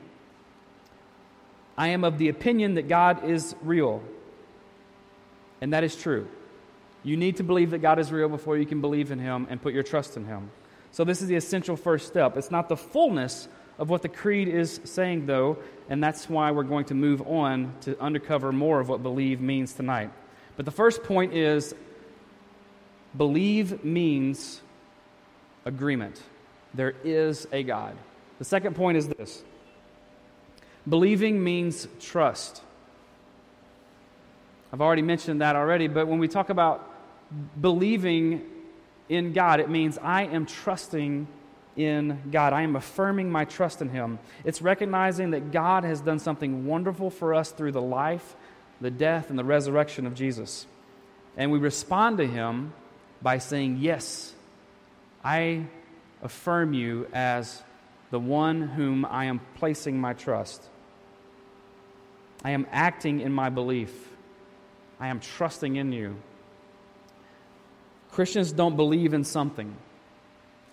I 1.76 1.88
am 1.88 2.02
of 2.02 2.18
the 2.18 2.28
opinion 2.28 2.74
that 2.74 2.88
God 2.88 3.24
is 3.24 3.54
real. 3.62 4.02
And 5.60 5.72
that 5.72 5.84
is 5.84 5.94
true. 5.94 6.28
You 7.04 7.16
need 7.16 7.36
to 7.36 7.44
believe 7.44 7.70
that 7.70 7.78
God 7.78 7.98
is 7.98 8.10
real 8.10 8.28
before 8.28 8.58
you 8.58 8.66
can 8.66 8.80
believe 8.80 9.12
in 9.12 9.18
Him 9.20 9.46
and 9.48 9.62
put 9.62 9.72
your 9.72 9.84
trust 9.84 10.16
in 10.16 10.24
Him. 10.24 10.50
So, 10.90 11.04
this 11.04 11.22
is 11.22 11.28
the 11.28 11.36
essential 11.36 11.76
first 11.76 12.08
step. 12.08 12.36
It's 12.36 12.50
not 12.50 12.68
the 12.68 12.76
fullness 12.76 13.48
of 13.78 13.88
what 13.88 14.02
the 14.02 14.08
creed 14.08 14.48
is 14.48 14.80
saying, 14.84 15.26
though, 15.26 15.58
and 15.88 16.02
that's 16.02 16.28
why 16.28 16.50
we're 16.50 16.64
going 16.64 16.86
to 16.86 16.94
move 16.94 17.22
on 17.22 17.74
to 17.82 17.96
uncover 18.04 18.52
more 18.52 18.80
of 18.80 18.88
what 18.88 19.02
believe 19.02 19.40
means 19.40 19.72
tonight. 19.72 20.10
But 20.56 20.64
the 20.64 20.72
first 20.72 21.04
point 21.04 21.32
is 21.34 21.74
believe 23.16 23.84
means 23.84 24.60
agreement. 25.64 26.20
There 26.74 26.94
is 27.04 27.46
a 27.52 27.62
God. 27.62 27.96
The 28.38 28.44
second 28.44 28.74
point 28.76 28.98
is 28.98 29.08
this 29.08 29.42
Believing 30.88 31.42
means 31.42 31.86
trust. 32.00 32.62
I've 34.72 34.80
already 34.80 35.02
mentioned 35.02 35.40
that 35.40 35.56
already, 35.56 35.88
but 35.88 36.08
when 36.08 36.18
we 36.18 36.28
talk 36.28 36.50
about 36.50 36.86
believing 37.60 38.42
in 39.08 39.32
God, 39.32 39.60
it 39.60 39.70
means 39.70 39.98
I 39.98 40.24
am 40.24 40.44
trusting 40.44 41.26
in 41.78 42.20
God. 42.30 42.52
I 42.52 42.62
am 42.62 42.76
affirming 42.76 43.30
my 43.30 43.44
trust 43.46 43.80
in 43.80 43.88
Him. 43.88 44.18
It's 44.44 44.60
recognizing 44.60 45.30
that 45.30 45.52
God 45.52 45.84
has 45.84 46.00
done 46.00 46.18
something 46.18 46.66
wonderful 46.66 47.08
for 47.08 47.32
us 47.32 47.52
through 47.52 47.72
the 47.72 47.80
life, 47.80 48.36
the 48.80 48.90
death, 48.90 49.30
and 49.30 49.38
the 49.38 49.44
resurrection 49.44 50.06
of 50.06 50.14
Jesus. 50.14 50.66
And 51.36 51.52
we 51.52 51.58
respond 51.58 52.18
to 52.18 52.26
Him 52.26 52.72
by 53.22 53.38
saying, 53.38 53.78
Yes, 53.78 54.34
I 55.24 55.66
affirm 56.22 56.74
you 56.74 57.06
as 57.14 57.62
the 58.10 58.18
one 58.18 58.62
whom 58.62 59.04
I 59.04 59.26
am 59.26 59.40
placing 59.54 60.00
my 60.00 60.14
trust. 60.14 60.62
I 62.44 62.50
am 62.50 62.66
acting 62.72 63.20
in 63.20 63.32
my 63.32 63.50
belief. 63.50 63.92
I 64.98 65.08
am 65.08 65.20
trusting 65.20 65.76
in 65.76 65.92
you. 65.92 66.16
Christians 68.10 68.52
don't 68.52 68.76
believe 68.76 69.14
in 69.14 69.22
something, 69.22 69.76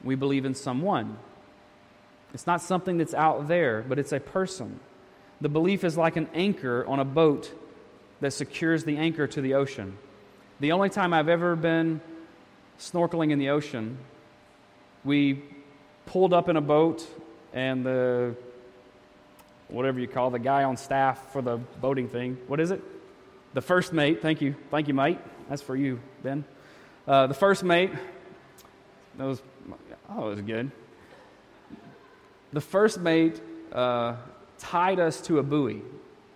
we 0.06 0.16
believe 0.16 0.46
in 0.46 0.54
someone. 0.54 1.18
It's 2.34 2.48
not 2.48 2.62
something 2.62 2.98
that's 2.98 3.14
out 3.14 3.48
there, 3.48 3.84
but 3.88 4.00
it's 4.00 4.14
a 4.14 4.20
person. 4.20 4.80
The 5.42 5.50
belief 5.50 5.84
is 5.84 5.98
like 5.98 6.16
an 6.16 6.30
anchor 6.34 6.86
on 6.86 7.00
a 7.00 7.06
boat 7.06 7.52
that 8.22 8.32
secures 8.32 8.86
the 8.86 8.98
anchor 8.98 9.28
to 9.28 9.42
the 9.42 9.56
ocean. 9.56 9.98
The 10.60 10.72
only 10.72 10.90
time 10.90 11.14
I've 11.14 11.28
ever 11.28 11.56
been 11.56 12.00
snorkeling 12.80 13.32
in 13.32 13.40
the 13.40 13.50
ocean, 13.50 13.98
we 15.04 15.44
pulled 16.06 16.34
up 16.34 16.48
in 16.48 16.56
a 16.56 16.62
boat 16.62 17.06
and 17.54 17.86
the 17.86 18.36
whatever 19.68 20.00
you 20.00 20.08
call 20.08 20.30
the 20.30 20.40
guy 20.40 20.64
on 20.64 20.78
staff 20.78 21.32
for 21.34 21.42
the 21.42 21.58
boating 21.58 22.08
thing. 22.08 22.38
What 22.48 22.60
is 22.60 22.72
it? 22.72 22.82
The 23.54 23.62
first 23.62 23.94
mate. 23.94 24.22
Thank 24.22 24.42
you. 24.42 24.56
Thank 24.70 24.88
you, 24.88 24.94
mate. 24.94 25.20
That's 25.50 25.62
for 25.62 25.76
you, 25.76 26.00
Ben. 26.22 26.44
Uh, 27.08 27.28
the 27.28 27.34
first 27.34 27.64
mate. 27.64 27.92
That 29.18 29.26
was, 29.26 29.42
oh, 30.10 30.28
it 30.28 30.30
was 30.32 30.42
good. 30.42 30.72
The 32.54 32.62
first 32.62 33.00
mate 33.00 33.42
uh, 33.72 34.16
tied 34.58 35.00
us 35.00 35.22
to 35.22 35.40
a 35.40 35.44
buoy, 35.44 35.82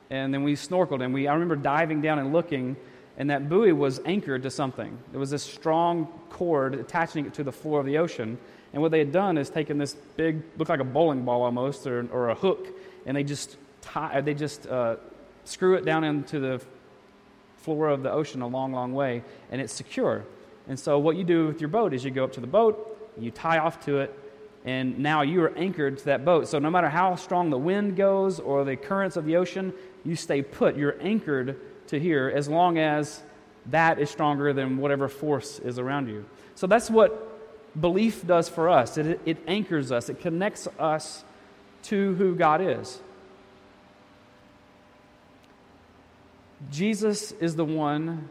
and 0.09 0.33
then 0.33 0.43
we 0.43 0.53
snorkeled. 0.55 1.03
And 1.03 1.13
we, 1.13 1.27
I 1.27 1.33
remember 1.33 1.55
diving 1.55 2.01
down 2.01 2.19
and 2.19 2.33
looking, 2.33 2.75
and 3.17 3.29
that 3.29 3.49
buoy 3.49 3.71
was 3.71 4.01
anchored 4.05 4.43
to 4.43 4.51
something. 4.51 4.97
There 5.11 5.19
was 5.19 5.29
this 5.29 5.43
strong 5.43 6.07
cord 6.29 6.75
attaching 6.75 7.25
it 7.25 7.33
to 7.35 7.43
the 7.43 7.51
floor 7.51 7.79
of 7.79 7.85
the 7.85 7.97
ocean. 7.97 8.37
And 8.73 8.81
what 8.81 8.91
they 8.91 8.99
had 8.99 9.11
done 9.11 9.37
is 9.37 9.49
taken 9.49 9.77
this 9.77 9.95
big, 10.15 10.43
looked 10.57 10.69
like 10.69 10.79
a 10.79 10.85
bowling 10.85 11.25
ball 11.25 11.43
almost, 11.43 11.87
or, 11.87 12.07
or 12.11 12.29
a 12.29 12.35
hook, 12.35 12.67
and 13.05 13.15
they 13.15 13.23
just 13.23 13.57
tie, 13.81 14.21
they 14.21 14.33
just 14.33 14.67
uh, 14.67 14.97
screw 15.43 15.75
it 15.75 15.85
down 15.85 16.03
into 16.03 16.39
the 16.39 16.61
floor 17.57 17.89
of 17.89 18.03
the 18.03 18.11
ocean 18.11 18.41
a 18.41 18.47
long, 18.47 18.71
long 18.71 18.93
way, 18.93 19.23
and 19.51 19.59
it's 19.61 19.73
secure. 19.73 20.23
And 20.67 20.79
so, 20.79 20.99
what 20.99 21.15
you 21.15 21.23
do 21.23 21.47
with 21.47 21.61
your 21.61 21.67
boat 21.67 21.93
is 21.93 22.03
you 22.03 22.11
go 22.11 22.23
up 22.23 22.33
to 22.33 22.41
the 22.41 22.47
boat, 22.47 22.98
you 23.21 23.31
tie 23.31 23.59
off 23.59 23.83
to 23.85 23.99
it, 23.99 24.17
and 24.65 24.99
now 24.99 25.21
you 25.21 25.41
are 25.43 25.55
anchored 25.55 25.97
to 25.99 26.05
that 26.05 26.25
boat. 26.25 26.47
So, 26.47 26.59
no 26.59 26.69
matter 26.69 26.89
how 26.89 27.15
strong 27.15 27.49
the 27.49 27.57
wind 27.57 27.95
goes 27.95 28.39
or 28.39 28.63
the 28.65 28.75
currents 28.75 29.15
of 29.15 29.25
the 29.25 29.37
ocean, 29.37 29.73
you 30.03 30.15
stay 30.15 30.41
put. 30.41 30.75
You're 30.75 30.97
anchored 31.01 31.59
to 31.87 31.99
here 31.99 32.31
as 32.33 32.47
long 32.47 32.77
as 32.77 33.21
that 33.67 33.99
is 33.99 34.09
stronger 34.09 34.53
than 34.53 34.77
whatever 34.77 35.07
force 35.07 35.59
is 35.59 35.79
around 35.79 36.07
you. 36.07 36.25
So, 36.55 36.67
that's 36.67 36.89
what 36.89 37.25
belief 37.79 38.25
does 38.25 38.49
for 38.49 38.67
us 38.67 38.97
it, 38.97 39.21
it 39.25 39.37
anchors 39.47 39.91
us, 39.91 40.09
it 40.09 40.19
connects 40.19 40.67
us 40.79 41.23
to 41.83 42.15
who 42.15 42.35
God 42.35 42.61
is. 42.61 43.01
Jesus 46.71 47.31
is 47.33 47.55
the 47.55 47.65
one 47.65 48.29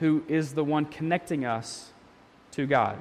who 0.00 0.24
is 0.26 0.54
the 0.54 0.64
one 0.64 0.84
connecting 0.84 1.44
us 1.44 1.90
to 2.52 2.66
God. 2.66 2.98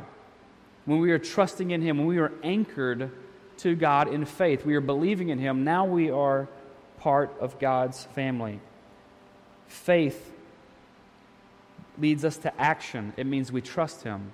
When 0.86 1.00
we 1.00 1.12
are 1.12 1.20
trusting 1.20 1.72
in 1.72 1.82
Him, 1.82 1.98
when 1.98 2.08
we 2.08 2.18
are 2.18 2.32
anchored 2.44 3.12
to 3.58 3.76
God 3.76 4.08
in 4.08 4.26
faith, 4.26 4.66
we 4.66 4.76
are 4.76 4.82
believing 4.82 5.30
in 5.30 5.40
Him, 5.40 5.64
now 5.64 5.86
we 5.86 6.10
are 6.10 6.48
part 7.00 7.34
of 7.40 7.60
God's 7.60 8.06
family. 8.06 8.60
Faith 9.68 10.34
leads 12.00 12.26
us 12.26 12.38
to 12.38 12.62
action, 12.62 13.14
it 13.18 13.26
means 13.26 13.52
we 13.52 13.62
trust 13.62 14.04
Him. 14.04 14.34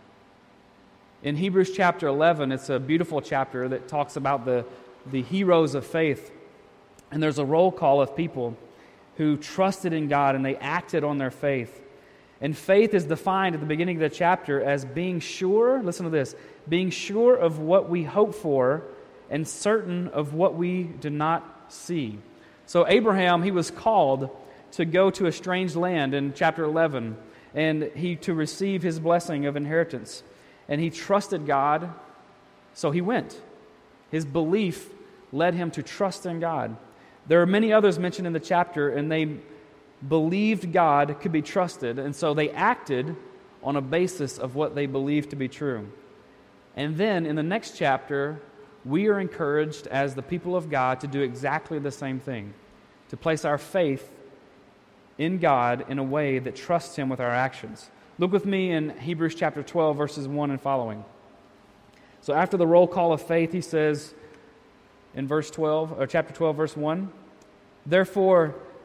In 1.23 1.35
Hebrews 1.35 1.71
chapter 1.75 2.07
11, 2.07 2.51
it's 2.51 2.69
a 2.69 2.79
beautiful 2.79 3.21
chapter 3.21 3.67
that 3.67 3.87
talks 3.87 4.15
about 4.15 4.45
the, 4.45 4.65
the 5.07 5.23
heroes 5.23 5.73
of 5.73 5.85
faith. 5.85 6.31
And 7.11 7.23
there's 7.23 7.39
a 7.39 7.45
roll 7.45 7.71
call 7.71 8.01
of 8.01 8.15
people 8.15 8.55
who 9.15 9.35
trusted 9.35 9.93
in 9.93 10.07
God 10.07 10.35
and 10.35 10.45
they 10.45 10.55
acted 10.57 11.03
on 11.03 11.17
their 11.17 11.31
faith. 11.31 11.81
And 12.39 12.55
faith 12.55 12.93
is 12.93 13.05
defined 13.05 13.55
at 13.55 13.61
the 13.61 13.67
beginning 13.67 13.97
of 13.97 14.11
the 14.11 14.15
chapter 14.15 14.61
as 14.61 14.85
being 14.85 15.19
sure, 15.19 15.81
listen 15.81 16.03
to 16.03 16.09
this, 16.09 16.35
being 16.69 16.89
sure 16.89 17.35
of 17.35 17.59
what 17.59 17.89
we 17.89 18.03
hope 18.03 18.35
for 18.35 18.83
and 19.29 19.47
certain 19.47 20.07
of 20.09 20.33
what 20.33 20.55
we 20.55 20.83
do 20.83 21.09
not 21.09 21.65
see. 21.69 22.19
So, 22.65 22.87
Abraham, 22.87 23.43
he 23.43 23.51
was 23.51 23.71
called 23.71 24.29
to 24.73 24.85
go 24.85 25.09
to 25.11 25.25
a 25.25 25.31
strange 25.31 25.75
land 25.75 26.13
in 26.13 26.33
chapter 26.33 26.63
11 26.63 27.17
and 27.53 27.83
he 27.95 28.15
to 28.17 28.33
receive 28.33 28.83
his 28.83 28.99
blessing 28.99 29.45
of 29.45 29.55
inheritance. 29.55 30.21
And 30.69 30.79
he 30.79 30.89
trusted 30.89 31.47
God, 31.47 31.91
so 32.73 32.91
he 32.91 33.01
went. 33.01 33.41
His 34.11 34.25
belief 34.25 34.89
led 35.31 35.53
him 35.53 35.71
to 35.71 35.83
trust 35.83 36.25
in 36.25 36.39
God. 36.39 36.77
There 37.27 37.41
are 37.41 37.47
many 37.47 37.73
others 37.73 37.97
mentioned 37.97 38.27
in 38.27 38.33
the 38.33 38.39
chapter, 38.39 38.89
and 38.89 39.11
they 39.11 39.37
believed 40.05 40.71
God 40.71 41.17
could 41.21 41.31
be 41.31 41.41
trusted, 41.41 41.99
and 41.99 42.15
so 42.15 42.33
they 42.33 42.49
acted 42.51 43.15
on 43.63 43.75
a 43.75 43.81
basis 43.81 44.37
of 44.37 44.55
what 44.55 44.75
they 44.75 44.85
believed 44.85 45.31
to 45.31 45.35
be 45.35 45.47
true. 45.47 45.87
And 46.75 46.97
then 46.97 47.25
in 47.25 47.35
the 47.35 47.43
next 47.43 47.77
chapter, 47.77 48.39
we 48.85 49.07
are 49.07 49.19
encouraged 49.19 49.87
as 49.87 50.15
the 50.15 50.21
people 50.21 50.55
of 50.55 50.69
God 50.69 50.99
to 51.01 51.07
do 51.07 51.21
exactly 51.21 51.79
the 51.79 51.91
same 51.91 52.19
thing 52.19 52.53
to 53.09 53.17
place 53.17 53.45
our 53.45 53.57
faith 53.57 54.11
in 55.17 55.39
God 55.39 55.85
in 55.89 55.97
a 55.97 56.03
way 56.03 56.39
that 56.39 56.55
trusts 56.55 56.95
Him 56.95 57.09
with 57.09 57.19
our 57.19 57.31
actions. 57.31 57.89
Look 58.19 58.31
with 58.31 58.45
me 58.45 58.71
in 58.71 58.97
Hebrews 58.97 59.35
chapter 59.35 59.63
12, 59.63 59.97
verses 59.97 60.27
1 60.27 60.51
and 60.51 60.61
following. 60.61 61.03
So 62.21 62.33
after 62.33 62.57
the 62.57 62.67
roll 62.67 62.87
call 62.87 63.13
of 63.13 63.21
faith, 63.21 63.51
he 63.51 63.61
says 63.61 64.13
in 65.15 65.27
verse 65.27 65.49
12, 65.49 65.99
or 65.99 66.07
chapter 66.07 66.33
12, 66.33 66.55
verse 66.57 66.77
1, 66.77 67.11
Therefore, 67.85 68.55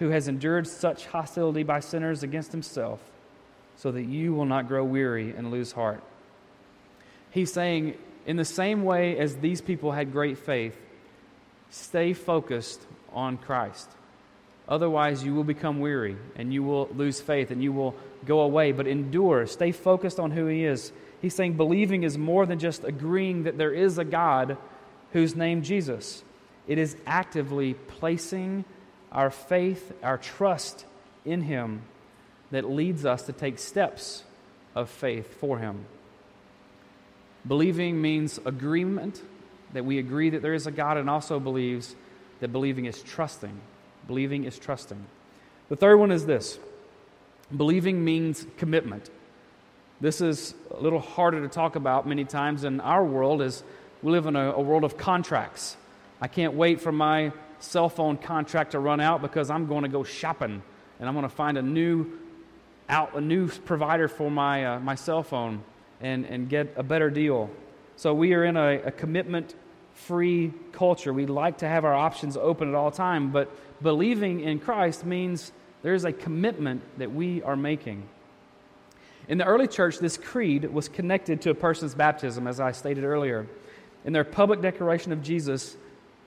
who 0.00 0.08
has 0.08 0.26
endured 0.28 0.66
such 0.66 1.06
hostility 1.06 1.62
by 1.62 1.78
sinners 1.78 2.22
against 2.22 2.50
himself, 2.50 3.00
so 3.76 3.92
that 3.92 4.02
you 4.02 4.34
will 4.34 4.46
not 4.46 4.66
grow 4.66 4.82
weary 4.82 5.32
and 5.36 5.50
lose 5.50 5.72
heart. 5.72 6.02
He's 7.30 7.52
saying, 7.52 7.96
in 8.26 8.36
the 8.36 8.44
same 8.44 8.82
way 8.82 9.18
as 9.18 9.36
these 9.36 9.60
people 9.60 9.92
had 9.92 10.10
great 10.10 10.38
faith, 10.38 10.76
stay 11.68 12.14
focused 12.14 12.80
on 13.12 13.36
Christ. 13.36 13.90
Otherwise, 14.66 15.22
you 15.22 15.34
will 15.34 15.44
become 15.44 15.80
weary 15.80 16.16
and 16.34 16.52
you 16.52 16.62
will 16.62 16.88
lose 16.94 17.20
faith 17.20 17.50
and 17.50 17.62
you 17.62 17.72
will 17.72 17.94
go 18.24 18.40
away. 18.40 18.72
But 18.72 18.86
endure, 18.86 19.46
stay 19.46 19.70
focused 19.70 20.18
on 20.18 20.30
who 20.30 20.46
He 20.46 20.64
is. 20.64 20.92
He's 21.20 21.34
saying 21.34 21.58
believing 21.58 22.04
is 22.04 22.16
more 22.16 22.46
than 22.46 22.58
just 22.58 22.84
agreeing 22.84 23.42
that 23.42 23.58
there 23.58 23.74
is 23.74 23.98
a 23.98 24.04
God 24.04 24.56
who's 25.12 25.36
named 25.36 25.64
Jesus, 25.64 26.22
it 26.66 26.78
is 26.78 26.96
actively 27.06 27.74
placing 27.74 28.64
our 29.12 29.30
faith, 29.30 29.92
our 30.02 30.18
trust 30.18 30.84
in 31.24 31.42
Him 31.42 31.82
that 32.50 32.68
leads 32.68 33.04
us 33.04 33.22
to 33.22 33.32
take 33.32 33.58
steps 33.58 34.24
of 34.74 34.88
faith 34.88 35.34
for 35.40 35.58
Him. 35.58 35.84
Believing 37.46 38.00
means 38.00 38.38
agreement, 38.44 39.22
that 39.72 39.84
we 39.84 39.98
agree 39.98 40.30
that 40.30 40.42
there 40.42 40.54
is 40.54 40.66
a 40.66 40.70
God, 40.70 40.96
and 40.96 41.08
also 41.08 41.40
believes 41.40 41.94
that 42.40 42.48
believing 42.48 42.86
is 42.86 43.02
trusting. 43.02 43.60
Believing 44.06 44.44
is 44.44 44.58
trusting. 44.58 45.04
The 45.68 45.76
third 45.76 45.96
one 45.96 46.10
is 46.10 46.26
this 46.26 46.58
believing 47.56 48.04
means 48.04 48.46
commitment. 48.58 49.10
This 50.00 50.20
is 50.20 50.54
a 50.70 50.80
little 50.80 51.00
harder 51.00 51.40
to 51.42 51.48
talk 51.48 51.76
about 51.76 52.06
many 52.06 52.24
times 52.24 52.64
in 52.64 52.80
our 52.80 53.04
world 53.04 53.42
as 53.42 53.62
we 54.02 54.12
live 54.12 54.26
in 54.26 54.34
a, 54.34 54.52
a 54.52 54.60
world 54.60 54.84
of 54.84 54.96
contracts. 54.96 55.76
I 56.20 56.28
can't 56.28 56.54
wait 56.54 56.80
for 56.80 56.92
my 56.92 57.32
cell 57.60 57.88
phone 57.88 58.16
contract 58.16 58.72
to 58.72 58.78
run 58.78 59.00
out 59.00 59.22
because 59.22 59.50
I'm 59.50 59.66
going 59.66 59.82
to 59.82 59.88
go 59.88 60.02
shopping 60.02 60.62
and 60.98 61.08
I'm 61.08 61.14
going 61.14 61.28
to 61.28 61.34
find 61.34 61.58
a 61.58 61.62
new 61.62 62.18
out 62.88 63.14
a 63.14 63.20
new 63.20 63.48
provider 63.48 64.08
for 64.08 64.30
my 64.30 64.64
uh, 64.64 64.80
my 64.80 64.94
cell 64.94 65.22
phone 65.22 65.62
and 66.00 66.24
and 66.26 66.48
get 66.48 66.72
a 66.76 66.82
better 66.82 67.10
deal. 67.10 67.50
So 67.96 68.14
we 68.14 68.34
are 68.34 68.44
in 68.44 68.56
a, 68.56 68.80
a 68.82 68.90
commitment 68.90 69.54
free 69.94 70.52
culture. 70.72 71.12
We 71.12 71.26
like 71.26 71.58
to 71.58 71.68
have 71.68 71.84
our 71.84 71.94
options 71.94 72.36
open 72.36 72.68
at 72.68 72.74
all 72.74 72.90
time, 72.90 73.30
but 73.30 73.50
believing 73.82 74.40
in 74.40 74.58
Christ 74.58 75.04
means 75.04 75.52
there's 75.82 76.04
a 76.04 76.12
commitment 76.12 76.82
that 76.98 77.12
we 77.12 77.42
are 77.42 77.56
making. 77.56 78.08
In 79.28 79.38
the 79.38 79.44
early 79.44 79.68
church, 79.68 79.98
this 79.98 80.16
creed 80.16 80.64
was 80.64 80.88
connected 80.88 81.42
to 81.42 81.50
a 81.50 81.54
person's 81.54 81.94
baptism, 81.94 82.46
as 82.46 82.58
I 82.58 82.72
stated 82.72 83.04
earlier. 83.04 83.46
In 84.04 84.12
their 84.12 84.24
public 84.24 84.60
declaration 84.60 85.12
of 85.12 85.22
Jesus, 85.22 85.76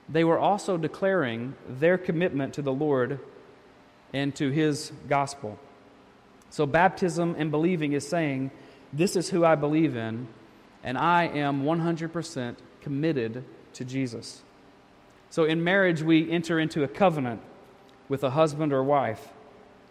they 0.08 0.24
were 0.24 0.38
also 0.38 0.76
declaring 0.76 1.54
their 1.68 1.96
commitment 1.96 2.54
to 2.54 2.62
the 2.62 2.72
Lord 2.72 3.20
and 4.12 4.34
to 4.36 4.50
his 4.50 4.92
gospel. 5.08 5.58
So, 6.50 6.66
baptism 6.66 7.34
and 7.38 7.50
believing 7.50 7.92
is 7.92 8.06
saying, 8.06 8.50
This 8.92 9.16
is 9.16 9.30
who 9.30 9.44
I 9.44 9.54
believe 9.54 9.96
in, 9.96 10.28
and 10.84 10.96
I 10.96 11.24
am 11.24 11.64
100% 11.64 12.56
committed 12.80 13.44
to 13.72 13.84
Jesus. 13.84 14.42
So, 15.30 15.44
in 15.44 15.64
marriage, 15.64 16.02
we 16.02 16.30
enter 16.30 16.60
into 16.60 16.84
a 16.84 16.88
covenant 16.88 17.40
with 18.08 18.22
a 18.22 18.30
husband 18.30 18.72
or 18.72 18.84
wife, 18.84 19.28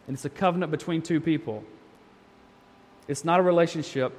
and 0.07 0.15
it's 0.15 0.25
a 0.25 0.29
covenant 0.29 0.71
between 0.71 1.01
two 1.01 1.19
people. 1.19 1.63
It's 3.07 3.25
not 3.25 3.39
a 3.39 3.43
relationship 3.43 4.13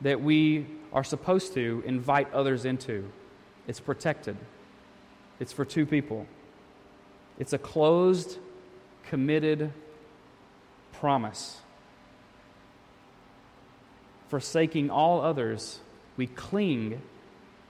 that 0.00 0.22
we 0.22 0.66
are 0.92 1.04
supposed 1.04 1.52
to 1.54 1.82
invite 1.84 2.32
others 2.32 2.64
into, 2.64 3.10
it's 3.66 3.80
protected, 3.80 4.36
it's 5.40 5.52
for 5.52 5.64
two 5.64 5.86
people. 5.86 6.26
It's 7.38 7.54
a 7.54 7.58
closed, 7.58 8.38
committed 9.04 9.72
promise. 10.92 11.58
Forsaking 14.28 14.90
all 14.90 15.22
others, 15.22 15.80
we 16.16 16.26
cling 16.26 17.00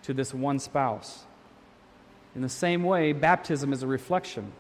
to 0.03 0.13
this 0.13 0.35
one 0.35 0.59
spouse. 0.59 1.25
In 2.35 2.43
the 2.43 2.49
same 2.49 2.83
way, 2.83 3.13
baptism 3.13 3.73
is 3.73 3.83
a 3.83 3.87
reflection 3.87 4.53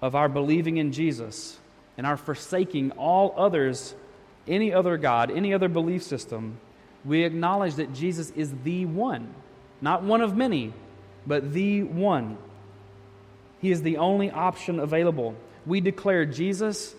of 0.00 0.16
our 0.16 0.28
believing 0.28 0.76
in 0.76 0.92
Jesus 0.92 1.58
and 1.96 2.06
our 2.06 2.16
forsaking 2.16 2.90
all 2.92 3.32
others, 3.36 3.94
any 4.48 4.72
other 4.72 4.96
God, 4.96 5.30
any 5.30 5.54
other 5.54 5.68
belief 5.68 6.02
system. 6.02 6.58
We 7.04 7.22
acknowledge 7.24 7.76
that 7.76 7.92
Jesus 7.94 8.30
is 8.30 8.52
the 8.64 8.86
one, 8.86 9.34
not 9.80 10.02
one 10.02 10.20
of 10.20 10.36
many, 10.36 10.72
but 11.26 11.52
the 11.52 11.82
one. 11.82 12.38
He 13.60 13.70
is 13.70 13.82
the 13.82 13.98
only 13.98 14.30
option 14.30 14.80
available. 14.80 15.36
We 15.64 15.80
declare, 15.80 16.24
Jesus, 16.24 16.94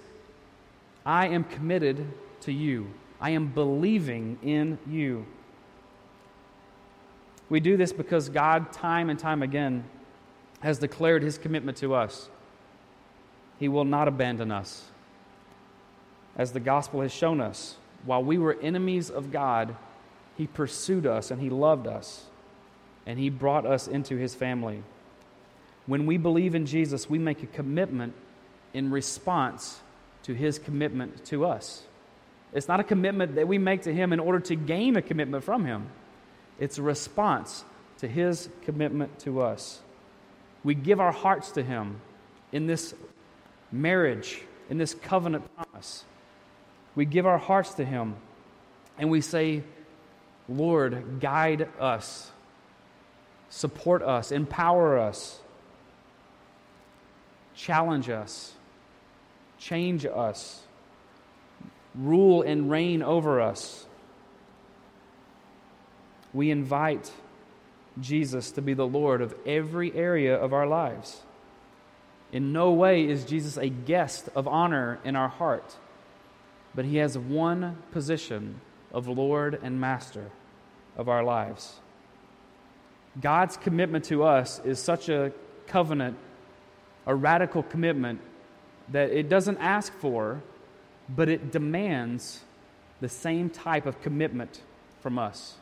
I 1.06 1.28
am 1.28 1.44
committed 1.44 2.08
to 2.42 2.54
you. 2.54 2.94
I 3.20 3.32
am 3.32 3.48
believing 3.48 4.40
in 4.42 4.78
you. 4.88 5.26
We 7.50 7.60
do 7.60 7.78
this 7.78 7.94
because 7.94 8.30
God, 8.30 8.72
time 8.72 9.10
and 9.10 9.20
time 9.20 9.44
again, 9.44 9.84
has 10.62 10.80
declared 10.80 11.24
his 11.24 11.38
commitment 11.38 11.78
to 11.78 11.94
us. 11.94 12.30
He 13.60 13.68
will 13.68 13.86
not 13.86 14.08
abandon 14.08 14.52
us. 14.52 14.90
As 16.36 16.54
the 16.54 16.60
gospel 16.60 17.02
has 17.02 17.14
shown 17.14 17.42
us, 17.42 17.76
while 18.06 18.24
we 18.24 18.38
were 18.38 18.58
enemies 18.62 19.10
of 19.10 19.32
God, 19.32 19.76
he 20.38 20.48
pursued 20.48 21.06
us 21.06 21.32
and 21.32 21.42
he 21.42 21.50
loved 21.50 21.86
us, 21.86 22.26
and 23.06 23.20
he 23.20 23.30
brought 23.30 23.66
us 23.66 23.88
into 23.88 24.16
his 24.16 24.34
family. 24.36 24.84
When 25.86 26.06
we 26.06 26.18
believe 26.18 26.56
in 26.56 26.66
Jesus, 26.66 27.10
we 27.10 27.20
make 27.20 27.44
a 27.44 27.48
commitment 27.48 28.14
in 28.74 28.92
response 28.92 29.82
to 30.24 30.34
his 30.34 30.58
commitment 30.58 31.26
to 31.26 31.46
us. 31.46 31.84
It's 32.54 32.68
not 32.68 32.80
a 32.80 32.84
commitment 32.84 33.36
that 33.36 33.48
we 33.48 33.58
make 33.58 33.84
to 33.84 33.94
him 33.94 34.14
in 34.14 34.20
order 34.20 34.40
to 34.42 34.56
gain 34.56 34.96
a 34.96 35.02
commitment 35.02 35.44
from 35.44 35.66
him, 35.66 35.88
it's 36.60 36.78
a 36.78 36.84
response 36.84 37.66
to 37.98 38.08
his 38.08 38.50
commitment 38.62 39.20
to 39.20 39.42
us. 39.42 39.82
We 40.64 40.76
give 40.76 41.00
our 41.00 41.12
hearts 41.12 41.52
to 41.52 41.64
him 41.64 42.00
in 42.52 42.68
this 42.68 42.94
marriage, 43.72 44.42
in 44.70 44.78
this 44.78 44.94
covenant 44.94 45.44
promise. 45.56 46.06
We 46.96 47.06
give 47.06 47.26
our 47.26 47.38
hearts 47.38 47.74
to 47.76 47.86
him 47.86 48.16
and 48.98 49.10
we 49.10 49.22
say, 49.22 49.64
Lord, 50.48 51.20
guide 51.20 51.68
us, 51.80 52.32
support 53.54 54.02
us, 54.02 54.32
empower 54.32 54.98
us, 54.98 55.40
challenge 57.54 58.10
us, 58.10 58.54
change 59.60 60.08
us, 60.08 60.64
rule 61.94 62.42
and 62.42 62.72
reign 62.72 63.04
over 63.04 63.40
us. 63.40 63.86
We 66.34 66.50
invite 66.50 67.12
Jesus 68.02 68.50
to 68.54 68.62
be 68.64 68.74
the 68.74 68.88
Lord 68.88 69.22
of 69.22 69.36
every 69.46 69.94
area 69.94 70.36
of 70.36 70.52
our 70.52 70.66
lives. 70.66 71.22
In 72.32 72.54
no 72.54 72.72
way 72.72 73.08
is 73.08 73.24
Jesus 73.24 73.56
a 73.58 73.70
guest 73.70 74.30
of 74.36 74.48
honor 74.48 75.00
in 75.06 75.16
our 75.16 75.30
heart, 75.30 75.78
but 76.74 76.86
he 76.86 76.98
has 76.98 77.20
one 77.20 77.78
position 77.92 78.62
of 78.92 79.08
Lord 79.08 79.60
and 79.62 79.80
Master 79.80 80.32
of 80.98 81.08
our 81.08 81.24
lives. 81.24 81.80
God's 83.20 83.58
commitment 83.58 84.06
to 84.06 84.24
us 84.24 84.60
is 84.66 84.80
such 84.80 85.10
a 85.10 85.32
covenant, 85.68 86.18
a 87.06 87.14
radical 87.14 87.64
commitment, 87.64 88.22
that 88.90 89.12
it 89.12 89.30
doesn't 89.30 89.58
ask 89.60 89.94
for, 89.94 90.42
but 91.08 91.30
it 91.30 91.52
demands 91.52 92.42
the 93.02 93.10
same 93.10 93.50
type 93.50 93.86
of 93.86 94.02
commitment 94.02 94.62
from 95.02 95.20
us. 95.20 95.56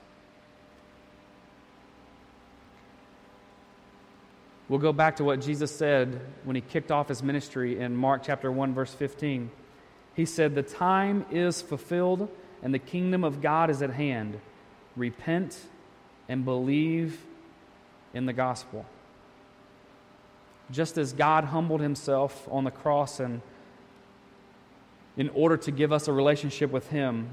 We'll 4.69 4.79
go 4.79 4.93
back 4.93 5.17
to 5.17 5.25
what 5.25 5.41
Jesus 5.41 5.75
said 5.75 6.21
when 6.45 6.55
he 6.55 6.61
kicked 6.61 6.91
off 6.91 7.09
his 7.09 7.21
ministry 7.21 7.79
in 7.79 7.93
Mark 7.93 8.23
chapter 8.23 8.49
1 8.49 8.73
verse 8.73 8.93
15. 8.93 9.51
He 10.15 10.25
said, 10.25 10.55
"The 10.55 10.63
time 10.63 11.25
is 11.29 11.61
fulfilled 11.61 12.29
and 12.63 12.73
the 12.73 12.79
kingdom 12.79 13.25
of 13.25 13.41
God 13.41 13.69
is 13.69 13.81
at 13.81 13.89
hand. 13.89 14.39
Repent 14.95 15.65
and 16.29 16.45
believe 16.45 17.25
in 18.13 18.25
the 18.25 18.33
gospel. 18.33 18.85
Just 20.71 20.97
as 20.97 21.13
God 21.13 21.45
humbled 21.45 21.81
himself 21.81 22.47
on 22.49 22.63
the 22.63 22.71
cross 22.71 23.19
and 23.19 23.41
in 25.17 25.29
order 25.29 25.57
to 25.57 25.71
give 25.71 25.91
us 25.91 26.07
a 26.07 26.13
relationship 26.13 26.71
with 26.71 26.89
him, 26.89 27.29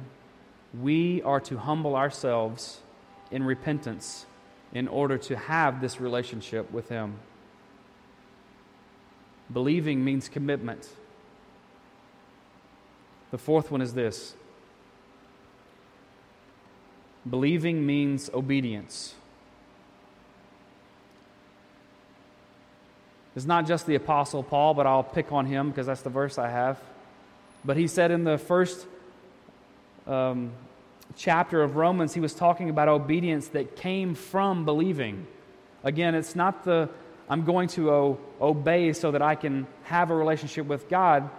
we 0.80 1.22
are 1.22 1.40
to 1.40 1.56
humble 1.56 1.94
ourselves 1.94 2.80
in 3.30 3.42
repentance 3.42 4.26
in 4.72 4.88
order 4.88 5.16
to 5.16 5.36
have 5.36 5.80
this 5.80 6.00
relationship 6.00 6.70
with 6.70 6.88
him. 6.88 7.18
Believing 9.52 10.04
means 10.04 10.28
commitment. 10.28 10.88
The 13.30 13.38
fourth 13.38 13.70
one 13.70 13.80
is 13.80 13.94
this 13.94 14.34
Believing 17.28 17.84
means 17.86 18.30
obedience. 18.32 19.14
It's 23.38 23.46
not 23.46 23.68
just 23.68 23.87
the 23.87 23.94
Apostle 23.94 24.42
Paul, 24.42 24.74
but 24.74 24.85
I'll 24.85 25.05
pick 25.05 25.31
on 25.31 25.46
him 25.46 25.68
because 25.70 25.87
that's 25.87 26.03
the 26.03 26.11
verse 26.11 26.38
I 26.38 26.48
have. 26.48 26.77
But 27.64 27.77
he 27.77 27.87
said 27.87 28.11
in 28.11 28.24
the 28.24 28.37
first 28.37 28.85
um, 30.09 30.51
chapter 31.14 31.62
of 31.62 31.77
Romans, 31.77 32.12
he 32.12 32.18
was 32.18 32.35
talking 32.35 32.68
about 32.68 32.88
obedience 32.88 33.46
that 33.51 33.77
came 33.77 34.16
from 34.16 34.64
believing. 34.64 35.24
Again, 35.85 36.16
it's 36.16 36.35
not 36.35 36.64
the 36.64 36.88
I'm 37.31 37.44
going 37.44 37.68
to 37.68 37.92
o- 37.92 38.18
obey 38.40 38.92
so 38.92 39.12
that 39.12 39.22
I 39.22 39.37
can 39.37 39.68
have 39.85 40.11
a 40.11 40.16
relationship 40.16 40.66
with 40.66 40.88
God, 40.88 41.31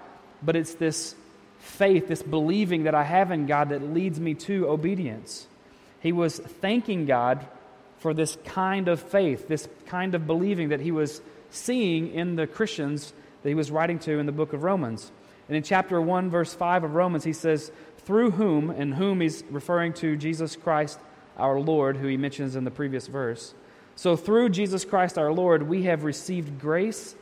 but 0.41 0.55
it's 0.55 0.75
this 0.75 1.15
faith, 1.59 2.07
this 2.07 2.23
believing 2.23 2.83
that 2.83 2.95
I 2.95 3.03
have 3.03 3.29
in 3.29 3.45
God 3.45 3.71
that 3.71 3.83
leads 3.83 4.21
me 4.21 4.35
to 4.35 4.69
obedience. 4.69 5.47
He 5.99 6.13
was 6.13 6.39
thanking 6.39 7.07
God 7.07 7.45
for 7.97 8.13
this 8.13 8.37
kind 8.45 8.87
of 8.87 9.01
faith, 9.01 9.49
this 9.49 9.67
kind 9.87 10.15
of 10.15 10.25
believing 10.25 10.69
that 10.69 10.79
he 10.79 10.91
was 10.91 11.19
seeing 11.51 12.13
in 12.13 12.35
the 12.35 12.47
Christians 12.47 13.13
that 13.43 13.49
he 13.49 13.55
was 13.55 13.71
writing 13.71 13.99
to 13.99 14.19
in 14.19 14.25
the 14.25 14.31
book 14.31 14.53
of 14.53 14.63
Romans. 14.63 15.11
And 15.47 15.55
in 15.57 15.63
chapter 15.63 15.99
1, 16.01 16.29
verse 16.29 16.53
5 16.53 16.83
of 16.83 16.93
Romans, 16.93 17.23
he 17.23 17.33
says, 17.33 17.71
Through 17.99 18.31
whom, 18.31 18.69
and 18.69 18.93
whom 18.93 19.21
he's 19.21 19.43
referring 19.49 19.93
to 19.93 20.15
Jesus 20.15 20.55
Christ 20.55 20.99
our 21.37 21.59
Lord, 21.59 21.97
who 21.97 22.07
he 22.07 22.17
mentions 22.17 22.55
in 22.55 22.65
the 22.65 22.71
previous 22.71 23.07
verse. 23.07 23.53
So 23.95 24.15
through 24.15 24.49
Jesus 24.49 24.85
Christ 24.85 25.17
our 25.17 25.31
Lord, 25.31 25.63
we 25.63 25.83
have 25.83 26.03
received 26.03 26.59
grace 26.59 27.15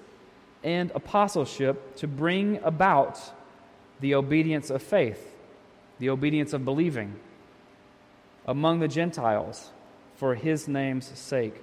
and 0.63 0.91
apostleship 0.93 1.95
to 1.97 2.07
bring 2.07 2.59
about 2.63 3.19
the 3.99 4.15
obedience 4.15 4.69
of 4.69 4.81
faith, 4.81 5.35
the 5.99 6.09
obedience 6.09 6.53
of 6.53 6.65
believing 6.65 7.15
among 8.45 8.79
the 8.79 8.87
Gentiles 8.87 9.71
for 10.15 10.35
his 10.35 10.67
name's 10.67 11.07
sake. 11.17 11.55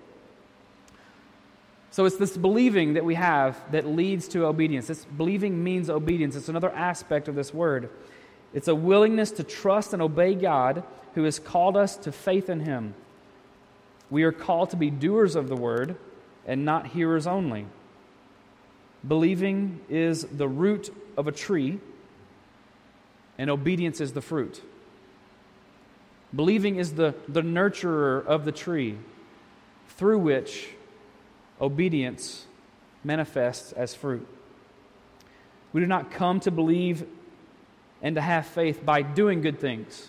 So 1.95 2.07
it's 2.07 2.17
this 2.17 2.37
believing 2.37 2.95
that 2.95 3.05
we 3.05 3.15
have 3.15 3.57
that 3.71 3.87
leads 3.87 4.27
to 4.31 4.47
obedience. 4.47 4.89
This 4.89 5.05
believing 5.05 5.63
means 5.63 5.89
obedience. 5.89 6.35
It's 6.35 6.49
another 6.49 6.73
aspect 6.73 7.29
of 7.29 7.37
this 7.37 7.55
word. 7.55 7.89
It's 8.53 8.67
a 8.67 8.75
willingness 8.75 9.31
to 9.31 9.45
trust 9.45 9.93
and 9.93 10.03
obey 10.03 10.35
God 10.35 10.83
who 11.15 11.23
has 11.23 11.39
called 11.39 11.77
us 11.77 11.97
to 11.99 12.11
faith 12.11 12.51
in 12.51 12.59
him. 12.59 12.95
We 14.11 14.25
are 14.25 14.33
called 14.33 14.71
to 14.71 14.77
be 14.77 14.91
doers 14.91 15.37
of 15.37 15.49
the 15.49 15.55
word 15.55 15.95
and 16.45 16.65
not 16.65 16.89
hearers 16.89 17.29
only. 17.29 17.67
Believing 19.07 19.79
is 19.89 20.25
the 20.25 20.49
root 20.49 20.93
of 21.17 21.29
a 21.29 21.33
tree, 21.33 21.79
and 23.39 23.49
obedience 23.49 24.01
is 24.01 24.15
the 24.15 24.21
fruit. 24.21 24.61
Believing 26.35 26.75
is 26.75 26.95
the, 26.95 27.15
the 27.29 27.43
nurturer 27.43 28.27
of 28.27 28.45
the 28.45 28.51
tree 28.51 28.99
through 29.91 30.19
which 30.19 30.71
obedience 31.61 32.47
manifests 33.03 33.73
as 33.73 33.95
fruit. 33.95 34.27
We 35.73 35.81
do 35.81 35.87
not 35.87 36.11
come 36.11 36.41
to 36.41 36.51
believe 36.51 37.07
and 38.03 38.15
to 38.17 38.21
have 38.21 38.47
faith 38.47 38.85
by 38.85 39.03
doing 39.03 39.41
good 39.41 39.61
things. 39.61 40.09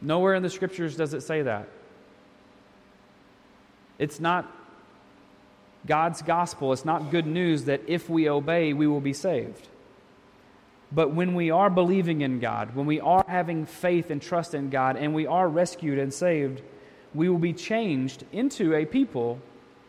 Nowhere 0.00 0.34
in 0.34 0.42
the 0.42 0.50
scriptures 0.50 0.96
does 0.96 1.14
it 1.14 1.22
say 1.22 1.42
that. 1.42 1.68
It's 3.98 4.18
not 4.18 4.50
God's 5.86 6.22
gospel, 6.22 6.72
it's 6.72 6.84
not 6.84 7.10
good 7.10 7.26
news 7.26 7.64
that 7.64 7.82
if 7.86 8.08
we 8.08 8.28
obey, 8.28 8.72
we 8.72 8.86
will 8.86 9.00
be 9.00 9.12
saved. 9.12 9.68
But 10.90 11.14
when 11.14 11.34
we 11.34 11.50
are 11.50 11.70
believing 11.70 12.20
in 12.20 12.38
God, 12.38 12.74
when 12.74 12.86
we 12.86 13.00
are 13.00 13.24
having 13.26 13.64
faith 13.64 14.10
and 14.10 14.20
trust 14.20 14.54
in 14.54 14.70
God, 14.70 14.96
and 14.96 15.14
we 15.14 15.26
are 15.26 15.48
rescued 15.48 15.98
and 15.98 16.12
saved, 16.12 16.62
we 17.14 17.28
will 17.28 17.38
be 17.38 17.52
changed 17.52 18.24
into 18.32 18.74
a 18.74 18.84
people 18.84 19.40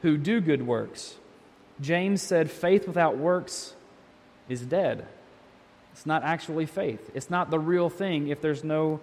who 0.03 0.17
do 0.17 0.39
good 0.41 0.67
works. 0.67 1.15
James 1.81 2.21
said, 2.21 2.51
faith 2.51 2.85
without 2.85 3.17
works 3.17 3.73
is 4.47 4.61
dead. 4.61 5.07
It's 5.93 6.05
not 6.05 6.23
actually 6.23 6.65
faith, 6.65 7.09
it's 7.15 7.29
not 7.29 7.49
the 7.49 7.59
real 7.59 7.89
thing 7.89 8.27
if 8.27 8.41
there's 8.41 8.63
no 8.63 8.99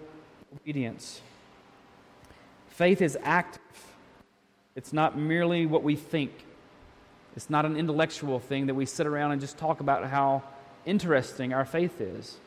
obedience. 0.55 1.21
Faith 2.69 3.01
is 3.01 3.17
active, 3.23 3.61
it's 4.75 4.93
not 4.93 5.17
merely 5.17 5.65
what 5.65 5.83
we 5.83 5.95
think, 5.95 6.31
it's 7.35 7.49
not 7.49 7.65
an 7.65 7.77
intellectual 7.77 8.39
thing 8.39 8.67
that 8.67 8.75
we 8.75 8.85
sit 8.85 9.07
around 9.07 9.31
and 9.31 9.41
just 9.41 9.57
talk 9.57 9.79
about 9.79 10.05
how 10.07 10.43
interesting 10.85 11.53
our 11.53 11.65
faith 11.65 11.99
is. 11.99 12.37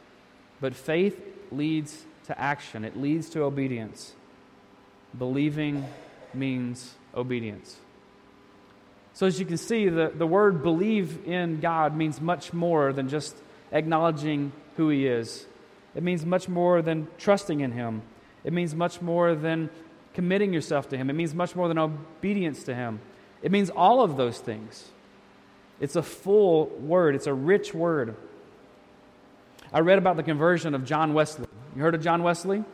But 0.60 0.74
faith 0.74 1.20
leads 1.50 2.04
to 2.26 2.38
action, 2.38 2.84
it 2.84 2.96
leads 2.96 3.30
to 3.30 3.42
obedience. 3.42 4.12
Believing 5.18 5.86
means 6.32 6.94
obedience. 7.14 7.78
So, 9.14 9.26
as 9.26 9.38
you 9.38 9.46
can 9.46 9.56
see, 9.56 9.88
the, 9.88 10.12
the 10.12 10.26
word 10.26 10.62
believe 10.62 11.26
in 11.26 11.60
God 11.60 11.96
means 11.96 12.20
much 12.20 12.52
more 12.52 12.92
than 12.92 13.08
just 13.08 13.36
acknowledging 13.70 14.52
who 14.76 14.88
He 14.88 15.06
is. 15.06 15.46
It 15.94 16.02
means 16.02 16.26
much 16.26 16.48
more 16.48 16.82
than 16.82 17.06
trusting 17.16 17.60
in 17.60 17.70
Him. 17.70 18.02
It 18.42 18.52
means 18.52 18.74
much 18.74 19.00
more 19.00 19.36
than 19.36 19.70
committing 20.14 20.52
yourself 20.52 20.88
to 20.88 20.96
Him. 20.96 21.10
It 21.10 21.12
means 21.12 21.32
much 21.32 21.54
more 21.54 21.68
than 21.68 21.78
obedience 21.78 22.64
to 22.64 22.74
Him. 22.74 23.00
It 23.40 23.52
means 23.52 23.70
all 23.70 24.02
of 24.02 24.16
those 24.16 24.38
things. 24.38 24.90
It's 25.80 25.96
a 25.96 26.02
full 26.02 26.66
word, 26.66 27.14
it's 27.14 27.28
a 27.28 27.34
rich 27.34 27.72
word. 27.72 28.16
I 29.72 29.80
read 29.80 29.98
about 29.98 30.16
the 30.16 30.22
conversion 30.22 30.74
of 30.74 30.84
John 30.84 31.14
Wesley. 31.14 31.46
You 31.76 31.82
heard 31.82 31.94
of 31.94 32.02
John 32.02 32.22
Wesley? 32.22 32.64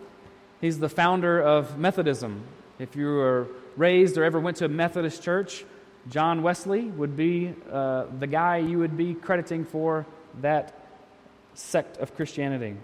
He's 0.60 0.78
the 0.78 0.88
founder 0.88 1.40
of 1.40 1.78
Methodism. 1.78 2.44
If 2.78 2.96
you 2.96 3.06
were 3.06 3.48
raised 3.76 4.16
or 4.16 4.24
ever 4.24 4.40
went 4.40 4.58
to 4.58 4.66
a 4.66 4.68
Methodist 4.68 5.22
church, 5.22 5.64
John 6.08 6.42
Wesley 6.42 6.82
would 6.82 7.16
be 7.16 7.54
uh, 7.70 8.06
the 8.18 8.26
guy 8.26 8.58
you 8.58 8.78
would 8.78 8.96
be 8.96 9.14
crediting 9.14 9.64
for 9.64 10.06
that 10.40 10.74
sect 11.54 11.98
of 11.98 12.14
Christianity. 12.16 12.76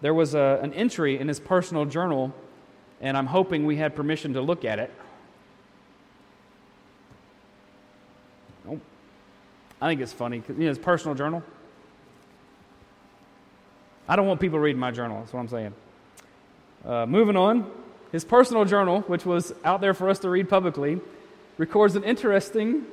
There 0.00 0.14
was 0.14 0.34
a, 0.34 0.58
an 0.62 0.72
entry 0.74 1.18
in 1.18 1.28
his 1.28 1.38
personal 1.38 1.84
journal, 1.84 2.34
and 3.00 3.16
I'm 3.16 3.26
hoping 3.26 3.64
we 3.64 3.76
had 3.76 3.94
permission 3.94 4.32
to 4.34 4.40
look 4.40 4.64
at 4.64 4.78
it. 4.78 4.90
I 9.82 9.88
think 9.88 10.00
it's 10.00 10.12
funny. 10.12 10.42
You 10.48 10.54
know, 10.54 10.68
his 10.68 10.78
personal 10.78 11.16
journal. 11.16 11.42
I 14.08 14.14
don't 14.14 14.28
want 14.28 14.40
people 14.40 14.60
reading 14.60 14.78
my 14.78 14.92
journal, 14.92 15.18
that's 15.18 15.32
what 15.32 15.40
I'm 15.40 15.48
saying. 15.48 15.74
Uh, 16.84 17.06
moving 17.06 17.36
on, 17.36 17.68
his 18.12 18.24
personal 18.24 18.64
journal, 18.64 19.00
which 19.02 19.26
was 19.26 19.52
out 19.64 19.80
there 19.80 19.92
for 19.92 20.08
us 20.08 20.20
to 20.20 20.30
read 20.30 20.48
publicly, 20.48 21.00
records 21.58 21.96
an 21.96 22.04
interesting 22.04 22.86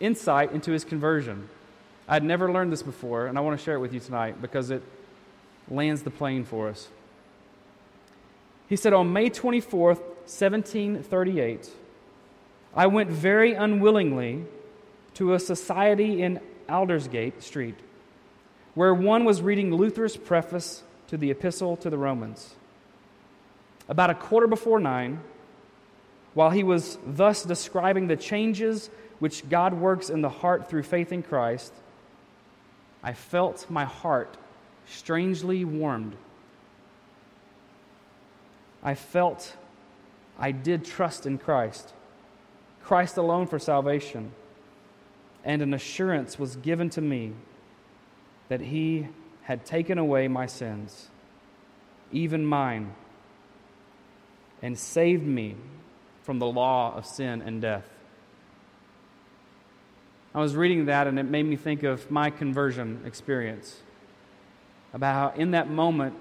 insight 0.00 0.52
into 0.52 0.72
his 0.72 0.84
conversion. 0.84 1.48
I'd 2.08 2.24
never 2.24 2.50
learned 2.50 2.72
this 2.72 2.82
before, 2.82 3.26
and 3.26 3.36
I 3.36 3.40
want 3.40 3.58
to 3.58 3.64
share 3.64 3.74
it 3.74 3.80
with 3.80 3.92
you 3.92 4.00
tonight 4.00 4.40
because 4.40 4.70
it 4.70 4.82
lands 5.70 6.02
the 6.02 6.10
plane 6.10 6.44
for 6.44 6.68
us. 6.68 6.88
He 8.68 8.76
said, 8.76 8.92
On 8.92 9.12
May 9.12 9.30
24th, 9.30 10.00
1738, 10.28 11.70
I 12.74 12.86
went 12.86 13.10
very 13.10 13.54
unwillingly 13.54 14.44
to 15.14 15.34
a 15.34 15.38
society 15.38 16.22
in 16.22 16.40
Aldersgate 16.68 17.42
Street 17.42 17.74
where 18.74 18.94
one 18.94 19.24
was 19.24 19.42
reading 19.42 19.74
Luther's 19.74 20.16
preface 20.16 20.84
to 21.08 21.16
the 21.16 21.30
Epistle 21.30 21.76
to 21.78 21.90
the 21.90 21.98
Romans. 21.98 22.54
About 23.88 24.10
a 24.10 24.14
quarter 24.14 24.46
before 24.46 24.78
nine, 24.78 25.20
while 26.34 26.50
he 26.50 26.62
was 26.62 26.98
thus 27.06 27.42
describing 27.42 28.06
the 28.06 28.16
changes 28.16 28.90
which 29.18 29.48
God 29.48 29.74
works 29.74 30.10
in 30.10 30.20
the 30.20 30.28
heart 30.28 30.68
through 30.68 30.84
faith 30.84 31.12
in 31.12 31.22
Christ, 31.22 31.72
I 33.02 33.12
felt 33.12 33.66
my 33.68 33.84
heart 33.84 34.36
strangely 34.86 35.64
warmed. 35.64 36.16
I 38.82 38.94
felt 38.94 39.56
I 40.38 40.52
did 40.52 40.84
trust 40.84 41.26
in 41.26 41.38
Christ, 41.38 41.92
Christ 42.82 43.16
alone 43.16 43.46
for 43.46 43.58
salvation, 43.58 44.32
and 45.44 45.62
an 45.62 45.74
assurance 45.74 46.38
was 46.38 46.56
given 46.56 46.90
to 46.90 47.00
me 47.00 47.32
that 48.48 48.60
he 48.60 49.08
had 49.42 49.64
taken 49.64 49.98
away 49.98 50.28
my 50.28 50.46
sins, 50.46 51.08
even 52.12 52.44
mine, 52.44 52.94
and 54.62 54.78
saved 54.78 55.26
me 55.26 55.56
from 56.28 56.38
the 56.38 56.46
law 56.46 56.94
of 56.94 57.06
sin 57.06 57.40
and 57.40 57.62
death. 57.62 57.88
I 60.34 60.40
was 60.40 60.54
reading 60.54 60.84
that 60.84 61.06
and 61.06 61.18
it 61.18 61.22
made 61.22 61.46
me 61.46 61.56
think 61.56 61.84
of 61.84 62.10
my 62.10 62.28
conversion 62.28 63.00
experience. 63.06 63.80
About 64.92 65.14
how 65.32 65.40
in 65.40 65.52
that 65.52 65.70
moment, 65.70 66.16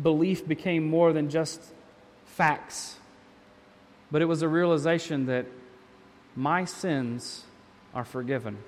belief 0.00 0.46
became 0.46 0.86
more 0.86 1.12
than 1.12 1.28
just 1.28 1.60
facts, 2.24 3.00
but 4.12 4.22
it 4.22 4.26
was 4.26 4.42
a 4.42 4.48
realization 4.48 5.26
that 5.26 5.46
my 6.36 6.64
sins 6.64 7.42
are 7.92 8.04
forgiven 8.04 8.58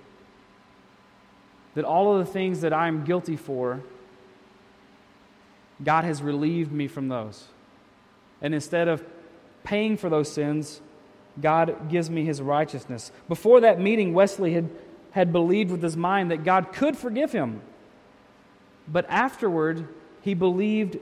that 1.76 1.84
all 1.84 2.16
of 2.16 2.26
the 2.26 2.32
things 2.32 2.62
that 2.62 2.72
I'm 2.72 3.04
guilty 3.04 3.36
for, 3.36 3.80
God 5.84 6.02
has 6.02 6.20
relieved 6.20 6.72
me 6.72 6.88
from 6.88 7.06
those. 7.06 7.44
And 8.40 8.52
instead 8.54 8.88
of 8.88 9.04
paying 9.64 9.96
for 9.96 10.08
those 10.08 10.32
sins, 10.32 10.80
God 11.40 11.88
gives 11.88 12.10
me 12.10 12.24
his 12.24 12.42
righteousness. 12.42 13.10
Before 13.28 13.60
that 13.60 13.80
meeting, 13.80 14.12
Wesley 14.14 14.52
had, 14.52 14.70
had 15.12 15.32
believed 15.32 15.70
with 15.70 15.82
his 15.82 15.96
mind 15.96 16.30
that 16.30 16.44
God 16.44 16.72
could 16.72 16.96
forgive 16.96 17.32
him. 17.32 17.62
But 18.86 19.06
afterward, 19.08 19.88
he 20.20 20.34
believed 20.34 20.98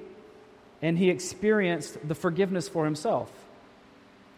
and 0.83 0.96
he 0.96 1.11
experienced 1.11 1.99
the 2.07 2.14
forgiveness 2.14 2.68
for 2.68 2.85
himself. 2.85 3.31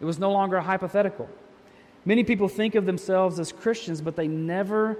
It 0.01 0.05
was 0.05 0.19
no 0.19 0.31
longer 0.31 0.59
hypothetical. 0.59 1.29
Many 2.05 2.23
people 2.23 2.49
think 2.49 2.75
of 2.75 2.85
themselves 2.85 3.39
as 3.39 3.51
Christians, 3.51 4.01
but 4.01 4.15
they 4.15 4.27
never 4.27 4.97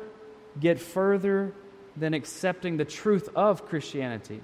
get 0.60 0.80
further 0.80 1.54
than 1.98 2.14
accepting 2.14 2.78
the 2.78 2.86
truth 2.86 3.30
of 3.36 3.68
Christianity. 3.68 4.42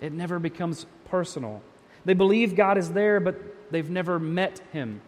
It 0.00 0.12
never 0.12 0.38
becomes 0.38 0.84
personal. 1.06 1.62
They 2.04 2.14
believe 2.14 2.56
God 2.56 2.78
is 2.78 2.92
there, 2.92 3.20
but 3.20 3.36
they've 3.70 3.88
never 3.88 4.18
met 4.18 4.60
Him. 4.72 5.00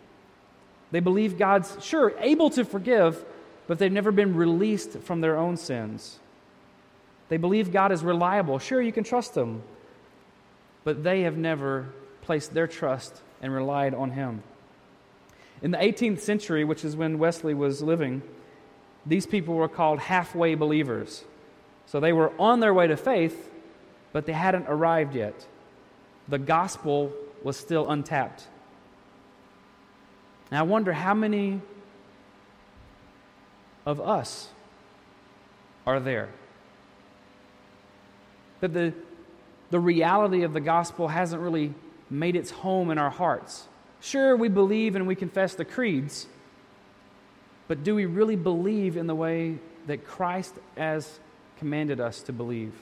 They 0.91 1.01
believe 1.01 1.39
God's, 1.39 1.77
sure, 1.85 2.15
able 2.21 2.51
to 2.51 2.65
forgive, 2.65 3.25
but 3.67 3.79
they've 3.79 3.93
never 3.93 4.13
been 4.13 4.35
released 4.35 4.99
from 5.01 5.21
their 5.21 5.37
own 5.37 5.57
sins. 5.57 6.19
They 7.29 7.37
believe 7.37 7.73
God 7.73 7.93
is 7.93 8.05
reliable. 8.05 8.59
Sure, 8.59 8.81
you 8.81 8.93
can 8.93 9.05
trust 9.05 9.37
Him, 9.37 9.63
but 10.85 11.03
they 11.03 11.23
have 11.23 11.37
never 11.37 11.87
placed 12.23 12.55
their 12.55 12.67
trust 12.67 13.21
and 13.43 13.53
relied 13.53 13.95
on 13.95 14.13
Him. 14.13 14.43
In 15.63 15.71
the 15.71 15.79
18th 15.79 16.21
century, 16.21 16.65
which 16.65 16.85
is 16.85 16.97
when 16.97 17.19
Wesley 17.19 17.55
was 17.55 17.83
living, 17.83 18.23
these 19.05 19.27
people 19.27 19.55
were 19.55 19.69
called 19.69 19.99
halfway 19.99 20.55
believers. 20.55 21.25
So 21.87 22.01
they 22.01 22.13
were 22.13 22.33
on 22.39 22.61
their 22.61 22.75
way 22.75 22.87
to 22.87 22.97
faith, 22.97 23.51
but 24.13 24.27
they 24.27 24.33
hadn't 24.33 24.67
arrived 24.69 25.15
yet. 25.15 25.47
The 26.29 26.39
gospel 26.39 27.13
was 27.43 27.57
still 27.57 27.89
untapped. 27.89 28.47
Now 30.51 30.61
I 30.61 30.63
wonder 30.63 30.93
how 30.93 31.15
many 31.15 31.61
of 33.85 34.01
us 34.01 34.49
are 35.87 36.01
there. 36.01 36.29
That 38.61 38.73
the, 38.73 38.93
the 39.71 39.79
reality 39.79 40.43
of 40.43 40.53
the 40.53 40.61
gospel 40.61 41.09
hasn't 41.09 41.41
really 41.41 41.73
made 42.11 42.37
its 42.37 42.51
home 42.51 42.91
in 42.91 42.99
our 42.99 43.11
hearts. 43.11 43.69
Sure, 44.01 44.37
we 44.37 44.49
believe 44.49 44.97
and 44.97 45.07
we 45.07 45.15
confess 45.15 45.55
the 45.55 45.65
creeds, 45.65 46.27
but 47.69 47.83
do 47.83 47.95
we 47.95 48.07
really 48.07 48.37
believe 48.37 48.97
in 48.97 49.07
the 49.07 49.15
way 49.15 49.59
that 49.87 50.05
Christ 50.05 50.55
has 50.77 51.19
commanded 51.59 52.01
us 52.01 52.23
to 52.23 52.33
believe? 52.33 52.73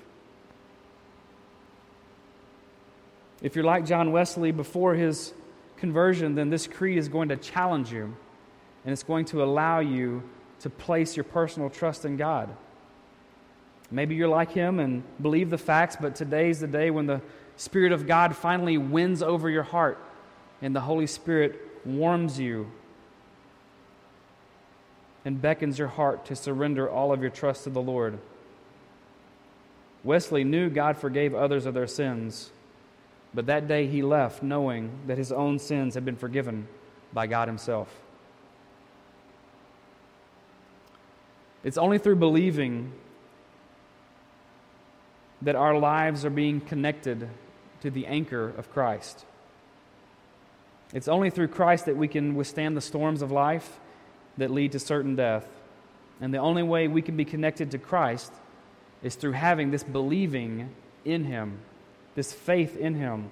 If 3.44 3.54
you're 3.54 3.64
like 3.64 3.84
John 3.84 4.10
Wesley 4.10 4.52
before 4.52 4.94
his 4.94 5.34
conversion, 5.76 6.34
then 6.34 6.48
this 6.48 6.66
creed 6.66 6.96
is 6.96 7.08
going 7.08 7.28
to 7.28 7.36
challenge 7.36 7.92
you 7.92 8.16
and 8.84 8.92
it's 8.92 9.02
going 9.02 9.26
to 9.26 9.44
allow 9.44 9.80
you 9.80 10.22
to 10.60 10.70
place 10.70 11.14
your 11.14 11.24
personal 11.24 11.68
trust 11.68 12.06
in 12.06 12.16
God. 12.16 12.48
Maybe 13.90 14.14
you're 14.14 14.28
like 14.28 14.52
him 14.52 14.80
and 14.80 15.02
believe 15.20 15.50
the 15.50 15.58
facts, 15.58 15.94
but 16.00 16.16
today's 16.16 16.60
the 16.60 16.66
day 16.66 16.90
when 16.90 17.04
the 17.04 17.20
Spirit 17.58 17.92
of 17.92 18.06
God 18.06 18.34
finally 18.34 18.78
wins 18.78 19.22
over 19.22 19.50
your 19.50 19.62
heart 19.62 19.98
and 20.62 20.74
the 20.74 20.80
Holy 20.80 21.06
Spirit 21.06 21.60
warms 21.84 22.40
you 22.40 22.72
and 25.26 25.42
beckons 25.42 25.78
your 25.78 25.88
heart 25.88 26.24
to 26.26 26.34
surrender 26.34 26.88
all 26.88 27.12
of 27.12 27.20
your 27.20 27.30
trust 27.30 27.64
to 27.64 27.70
the 27.70 27.82
Lord. 27.82 28.18
Wesley 30.02 30.44
knew 30.44 30.70
God 30.70 30.96
forgave 30.96 31.34
others 31.34 31.66
of 31.66 31.74
their 31.74 31.86
sins, 31.86 32.50
but 33.34 33.46
that 33.46 33.66
day 33.66 33.86
he 33.86 34.02
left 34.02 34.42
knowing 34.42 34.90
that 35.06 35.18
his 35.18 35.32
own 35.32 35.58
sins 35.58 35.94
had 35.94 36.04
been 36.04 36.16
forgiven 36.16 36.68
by 37.14 37.26
God 37.26 37.48
Himself. 37.48 37.88
It's 41.62 41.78
only 41.78 41.98
through 41.98 42.16
believing 42.16 42.92
that 45.40 45.56
our 45.56 45.78
lives 45.78 46.24
are 46.24 46.30
being 46.30 46.60
connected 46.60 47.28
to 47.80 47.90
the 47.90 48.06
anchor 48.06 48.48
of 48.58 48.70
Christ. 48.70 49.24
It's 50.92 51.08
only 51.08 51.30
through 51.30 51.48
Christ 51.48 51.86
that 51.86 51.96
we 51.96 52.08
can 52.08 52.34
withstand 52.34 52.76
the 52.76 52.80
storms 52.80 53.22
of 53.22 53.30
life 53.30 53.80
that 54.36 54.50
lead 54.50 54.72
to 54.72 54.78
certain 54.78 55.16
death. 55.16 55.46
And 56.20 56.32
the 56.32 56.38
only 56.38 56.62
way 56.62 56.88
we 56.88 57.02
can 57.02 57.16
be 57.16 57.24
connected 57.24 57.70
to 57.70 57.78
Christ 57.78 58.32
is 59.02 59.14
through 59.14 59.32
having 59.32 59.70
this 59.70 59.82
believing 59.82 60.74
in 61.04 61.24
Him, 61.24 61.58
this 62.14 62.32
faith 62.32 62.76
in 62.76 62.94
Him. 62.94 63.30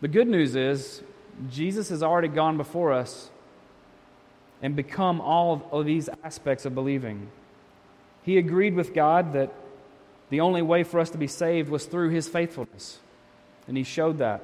The 0.00 0.08
good 0.08 0.28
news 0.28 0.56
is, 0.56 1.02
Jesus 1.50 1.88
has 1.90 2.02
already 2.02 2.28
gone 2.28 2.56
before 2.56 2.92
us 2.92 3.30
and 4.62 4.74
become 4.74 5.20
all 5.20 5.68
of 5.70 5.86
these 5.86 6.08
aspects 6.24 6.64
of 6.64 6.74
believing. 6.74 7.30
He 8.22 8.38
agreed 8.38 8.74
with 8.74 8.94
God 8.94 9.32
that 9.34 9.52
the 10.30 10.40
only 10.40 10.62
way 10.62 10.82
for 10.82 11.00
us 11.00 11.10
to 11.10 11.18
be 11.18 11.26
saved 11.26 11.68
was 11.68 11.86
through 11.86 12.10
His 12.10 12.28
faithfulness, 12.28 12.98
and 13.66 13.76
He 13.76 13.84
showed 13.84 14.18
that. 14.18 14.42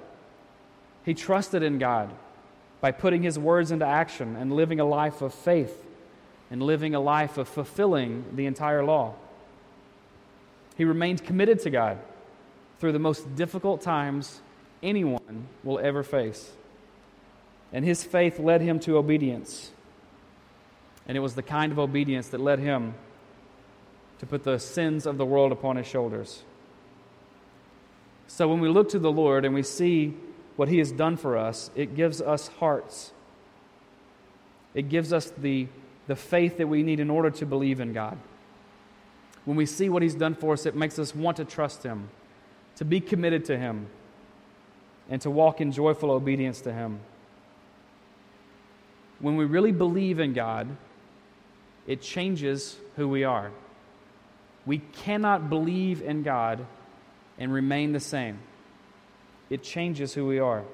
He 1.04 1.14
trusted 1.14 1.62
in 1.62 1.78
God 1.78 2.10
by 2.80 2.92
putting 2.92 3.22
his 3.22 3.38
words 3.38 3.70
into 3.70 3.86
action 3.86 4.36
and 4.36 4.52
living 4.52 4.78
a 4.78 4.84
life 4.84 5.22
of 5.22 5.32
faith 5.32 5.84
and 6.50 6.62
living 6.62 6.94
a 6.94 7.00
life 7.00 7.38
of 7.38 7.48
fulfilling 7.48 8.24
the 8.34 8.44
entire 8.44 8.84
law. 8.84 9.14
He 10.76 10.84
remained 10.84 11.24
committed 11.24 11.60
to 11.60 11.70
God 11.70 11.98
through 12.84 12.92
the 12.92 12.98
most 12.98 13.34
difficult 13.34 13.80
times 13.80 14.42
anyone 14.82 15.46
will 15.62 15.78
ever 15.78 16.02
face. 16.02 16.52
And 17.72 17.82
his 17.82 18.04
faith 18.04 18.38
led 18.38 18.60
him 18.60 18.78
to 18.80 18.98
obedience. 18.98 19.70
And 21.08 21.16
it 21.16 21.20
was 21.20 21.34
the 21.34 21.42
kind 21.42 21.72
of 21.72 21.78
obedience 21.78 22.28
that 22.28 22.42
led 22.42 22.58
him 22.58 22.92
to 24.18 24.26
put 24.26 24.44
the 24.44 24.58
sins 24.58 25.06
of 25.06 25.16
the 25.16 25.24
world 25.24 25.50
upon 25.50 25.76
his 25.76 25.86
shoulders. 25.86 26.42
So 28.26 28.48
when 28.48 28.60
we 28.60 28.68
look 28.68 28.90
to 28.90 28.98
the 28.98 29.10
Lord 29.10 29.46
and 29.46 29.54
we 29.54 29.62
see 29.62 30.14
what 30.56 30.68
he 30.68 30.76
has 30.76 30.92
done 30.92 31.16
for 31.16 31.38
us, 31.38 31.70
it 31.74 31.96
gives 31.96 32.20
us 32.20 32.48
hearts. 32.48 33.12
It 34.74 34.90
gives 34.90 35.10
us 35.10 35.32
the, 35.38 35.68
the 36.06 36.16
faith 36.16 36.58
that 36.58 36.66
we 36.66 36.82
need 36.82 37.00
in 37.00 37.08
order 37.08 37.30
to 37.30 37.46
believe 37.46 37.80
in 37.80 37.94
God. 37.94 38.18
When 39.46 39.56
we 39.56 39.64
see 39.64 39.88
what 39.88 40.02
he's 40.02 40.14
done 40.14 40.34
for 40.34 40.52
us, 40.52 40.66
it 40.66 40.76
makes 40.76 40.98
us 40.98 41.14
want 41.14 41.38
to 41.38 41.46
trust 41.46 41.82
him, 41.82 42.10
to 42.76 42.84
be 42.84 43.00
committed 43.00 43.44
to 43.46 43.56
him, 43.56 43.86
and 45.08 45.20
to 45.22 45.30
walk 45.30 45.60
in 45.60 45.70
joyful 45.70 46.10
obedience 46.10 46.62
to 46.62 46.72
him. 46.72 47.00
When 49.20 49.36
we 49.36 49.44
really 49.44 49.72
believe 49.72 50.18
in 50.18 50.32
God, 50.32 50.76
it 51.86 52.00
changes 52.00 52.76
who 52.96 53.08
we 53.08 53.24
are. 53.24 53.50
We 54.66 54.78
cannot 54.78 55.50
believe 55.50 56.02
in 56.02 56.22
God 56.22 56.66
and 57.38 57.52
remain 57.52 57.92
the 57.92 58.00
same. 58.00 58.38
It 59.50 59.62
changes 59.62 60.14
who 60.14 60.26
we 60.26 60.38
are. 60.38 60.64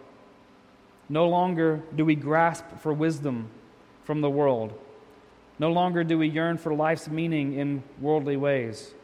No 1.09 1.29
longer 1.29 1.83
do 1.95 2.05
we 2.05 2.15
grasp 2.15 2.65
for 2.79 2.93
wisdom 2.93 3.51
from 4.05 4.21
the 4.21 4.31
world. 4.31 4.73
No 5.59 5.73
longer 5.73 6.05
do 6.05 6.19
we 6.19 6.29
yearn 6.29 6.57
for 6.57 6.73
life's 6.73 7.09
meaning 7.09 7.55
in 7.55 7.83
worldly 8.01 8.37
ways 8.37 8.95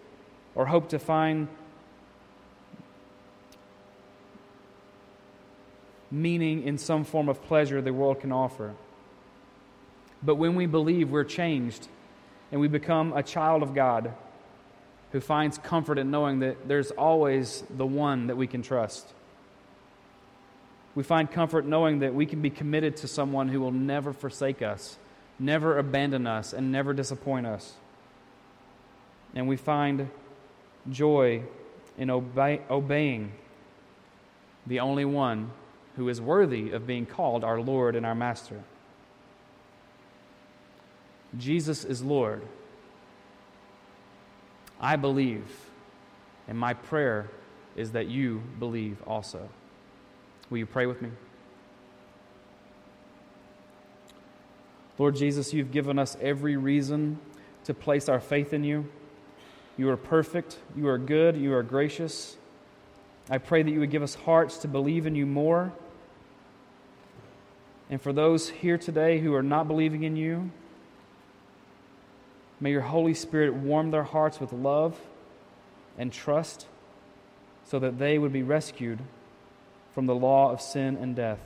or 0.54 0.66
hope 0.66 0.88
to 0.90 0.98
find 0.98 1.48
meaning 6.16 6.62
in 6.62 6.78
some 6.78 7.04
form 7.04 7.28
of 7.28 7.42
pleasure 7.42 7.80
the 7.82 7.92
world 7.92 8.20
can 8.20 8.32
offer. 8.32 8.74
But 10.22 10.36
when 10.36 10.54
we 10.54 10.66
believe, 10.66 11.10
we're 11.10 11.24
changed 11.24 11.86
and 12.50 12.60
we 12.60 12.68
become 12.68 13.12
a 13.12 13.22
child 13.22 13.62
of 13.62 13.74
God 13.74 14.14
who 15.12 15.20
finds 15.20 15.58
comfort 15.58 15.98
in 15.98 16.10
knowing 16.10 16.40
that 16.40 16.68
there's 16.68 16.90
always 16.90 17.62
the 17.70 17.86
one 17.86 18.28
that 18.28 18.36
we 18.36 18.46
can 18.46 18.62
trust. 18.62 19.06
We 20.94 21.02
find 21.02 21.30
comfort 21.30 21.66
knowing 21.66 21.98
that 21.98 22.14
we 22.14 22.24
can 22.24 22.40
be 22.40 22.50
committed 22.50 22.96
to 22.98 23.08
someone 23.08 23.48
who 23.48 23.60
will 23.60 23.72
never 23.72 24.12
forsake 24.12 24.62
us, 24.62 24.96
never 25.38 25.78
abandon 25.78 26.26
us, 26.26 26.54
and 26.54 26.72
never 26.72 26.94
disappoint 26.94 27.46
us. 27.46 27.74
And 29.34 29.46
we 29.46 29.56
find 29.56 30.08
joy 30.90 31.42
in 31.98 32.08
obey, 32.08 32.62
obeying 32.70 33.32
the 34.66 34.80
only 34.80 35.04
one 35.04 35.50
who 35.96 36.08
is 36.08 36.20
worthy 36.20 36.70
of 36.70 36.86
being 36.86 37.06
called 37.06 37.42
our 37.42 37.60
Lord 37.60 37.96
and 37.96 38.04
our 38.04 38.14
Master. 38.14 38.62
Jesus 41.38 41.84
is 41.84 42.02
Lord. 42.02 42.42
I 44.80 44.96
believe, 44.96 45.44
and 46.46 46.58
my 46.58 46.74
prayer 46.74 47.30
is 47.76 47.92
that 47.92 48.06
you 48.06 48.42
believe 48.58 49.02
also. 49.06 49.48
Will 50.50 50.58
you 50.58 50.66
pray 50.66 50.86
with 50.86 51.00
me? 51.02 51.10
Lord 54.98 55.16
Jesus, 55.16 55.52
you've 55.52 55.72
given 55.72 55.98
us 55.98 56.16
every 56.20 56.56
reason 56.56 57.18
to 57.64 57.74
place 57.74 58.08
our 58.08 58.20
faith 58.20 58.52
in 58.52 58.64
you. 58.64 58.86
You 59.76 59.90
are 59.90 59.96
perfect, 59.96 60.58
you 60.74 60.88
are 60.88 60.96
good, 60.96 61.36
you 61.36 61.52
are 61.52 61.62
gracious. 61.62 62.36
I 63.28 63.38
pray 63.38 63.62
that 63.62 63.70
you 63.70 63.80
would 63.80 63.90
give 63.90 64.02
us 64.02 64.14
hearts 64.14 64.58
to 64.58 64.68
believe 64.68 65.06
in 65.06 65.14
you 65.14 65.26
more. 65.26 65.72
And 67.88 68.00
for 68.00 68.12
those 68.12 68.48
here 68.48 68.78
today 68.78 69.20
who 69.20 69.34
are 69.34 69.42
not 69.42 69.68
believing 69.68 70.02
in 70.02 70.16
you, 70.16 70.50
May 72.60 72.70
your 72.70 72.82
Holy 72.82 73.14
Spirit 73.14 73.54
warm 73.54 73.90
their 73.90 74.02
hearts 74.02 74.40
with 74.40 74.52
love 74.52 74.98
and 75.98 76.12
trust 76.12 76.66
so 77.64 77.78
that 77.78 77.98
they 77.98 78.18
would 78.18 78.32
be 78.32 78.42
rescued 78.42 79.00
from 79.92 80.06
the 80.06 80.14
law 80.14 80.50
of 80.50 80.60
sin 80.60 80.96
and 80.96 81.14
death. 81.14 81.40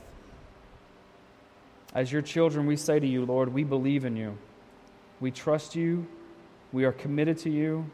As 1.95 2.13
your 2.13 2.23
children, 2.23 2.67
we 2.67 2.77
say 2.77 3.01
to 3.01 3.07
you, 3.07 3.25
Lord, 3.25 3.53
we 3.53 3.65
believe 3.65 4.05
in 4.05 4.17
you. 4.17 4.39
We 5.19 5.33
trust 5.33 5.75
you. 5.75 6.07
We 6.73 6.85
are 6.85 6.93
committed 6.93 7.39
to 7.39 7.51
you. 7.51 7.91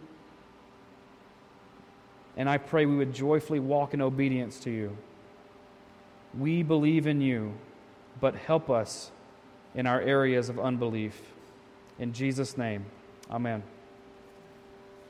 And 2.37 2.51
I 2.51 2.59
pray 2.59 2.85
we 2.85 2.97
would 2.97 3.15
joyfully 3.15 3.61
walk 3.61 3.95
in 3.95 4.03
obedience 4.03 4.61
to 4.61 4.71
you. 4.71 4.97
We 6.39 6.63
believe 6.63 7.07
in 7.07 7.23
you, 7.23 7.55
but 8.21 8.35
help 8.35 8.71
us 8.71 9.11
in 9.75 9.87
our 9.87 10.01
areas 10.01 10.49
of 10.49 10.59
unbelief. 10.59 11.21
In 11.99 12.13
Jesus' 12.13 12.57
name. 12.57 12.87
Amen. 13.31 13.63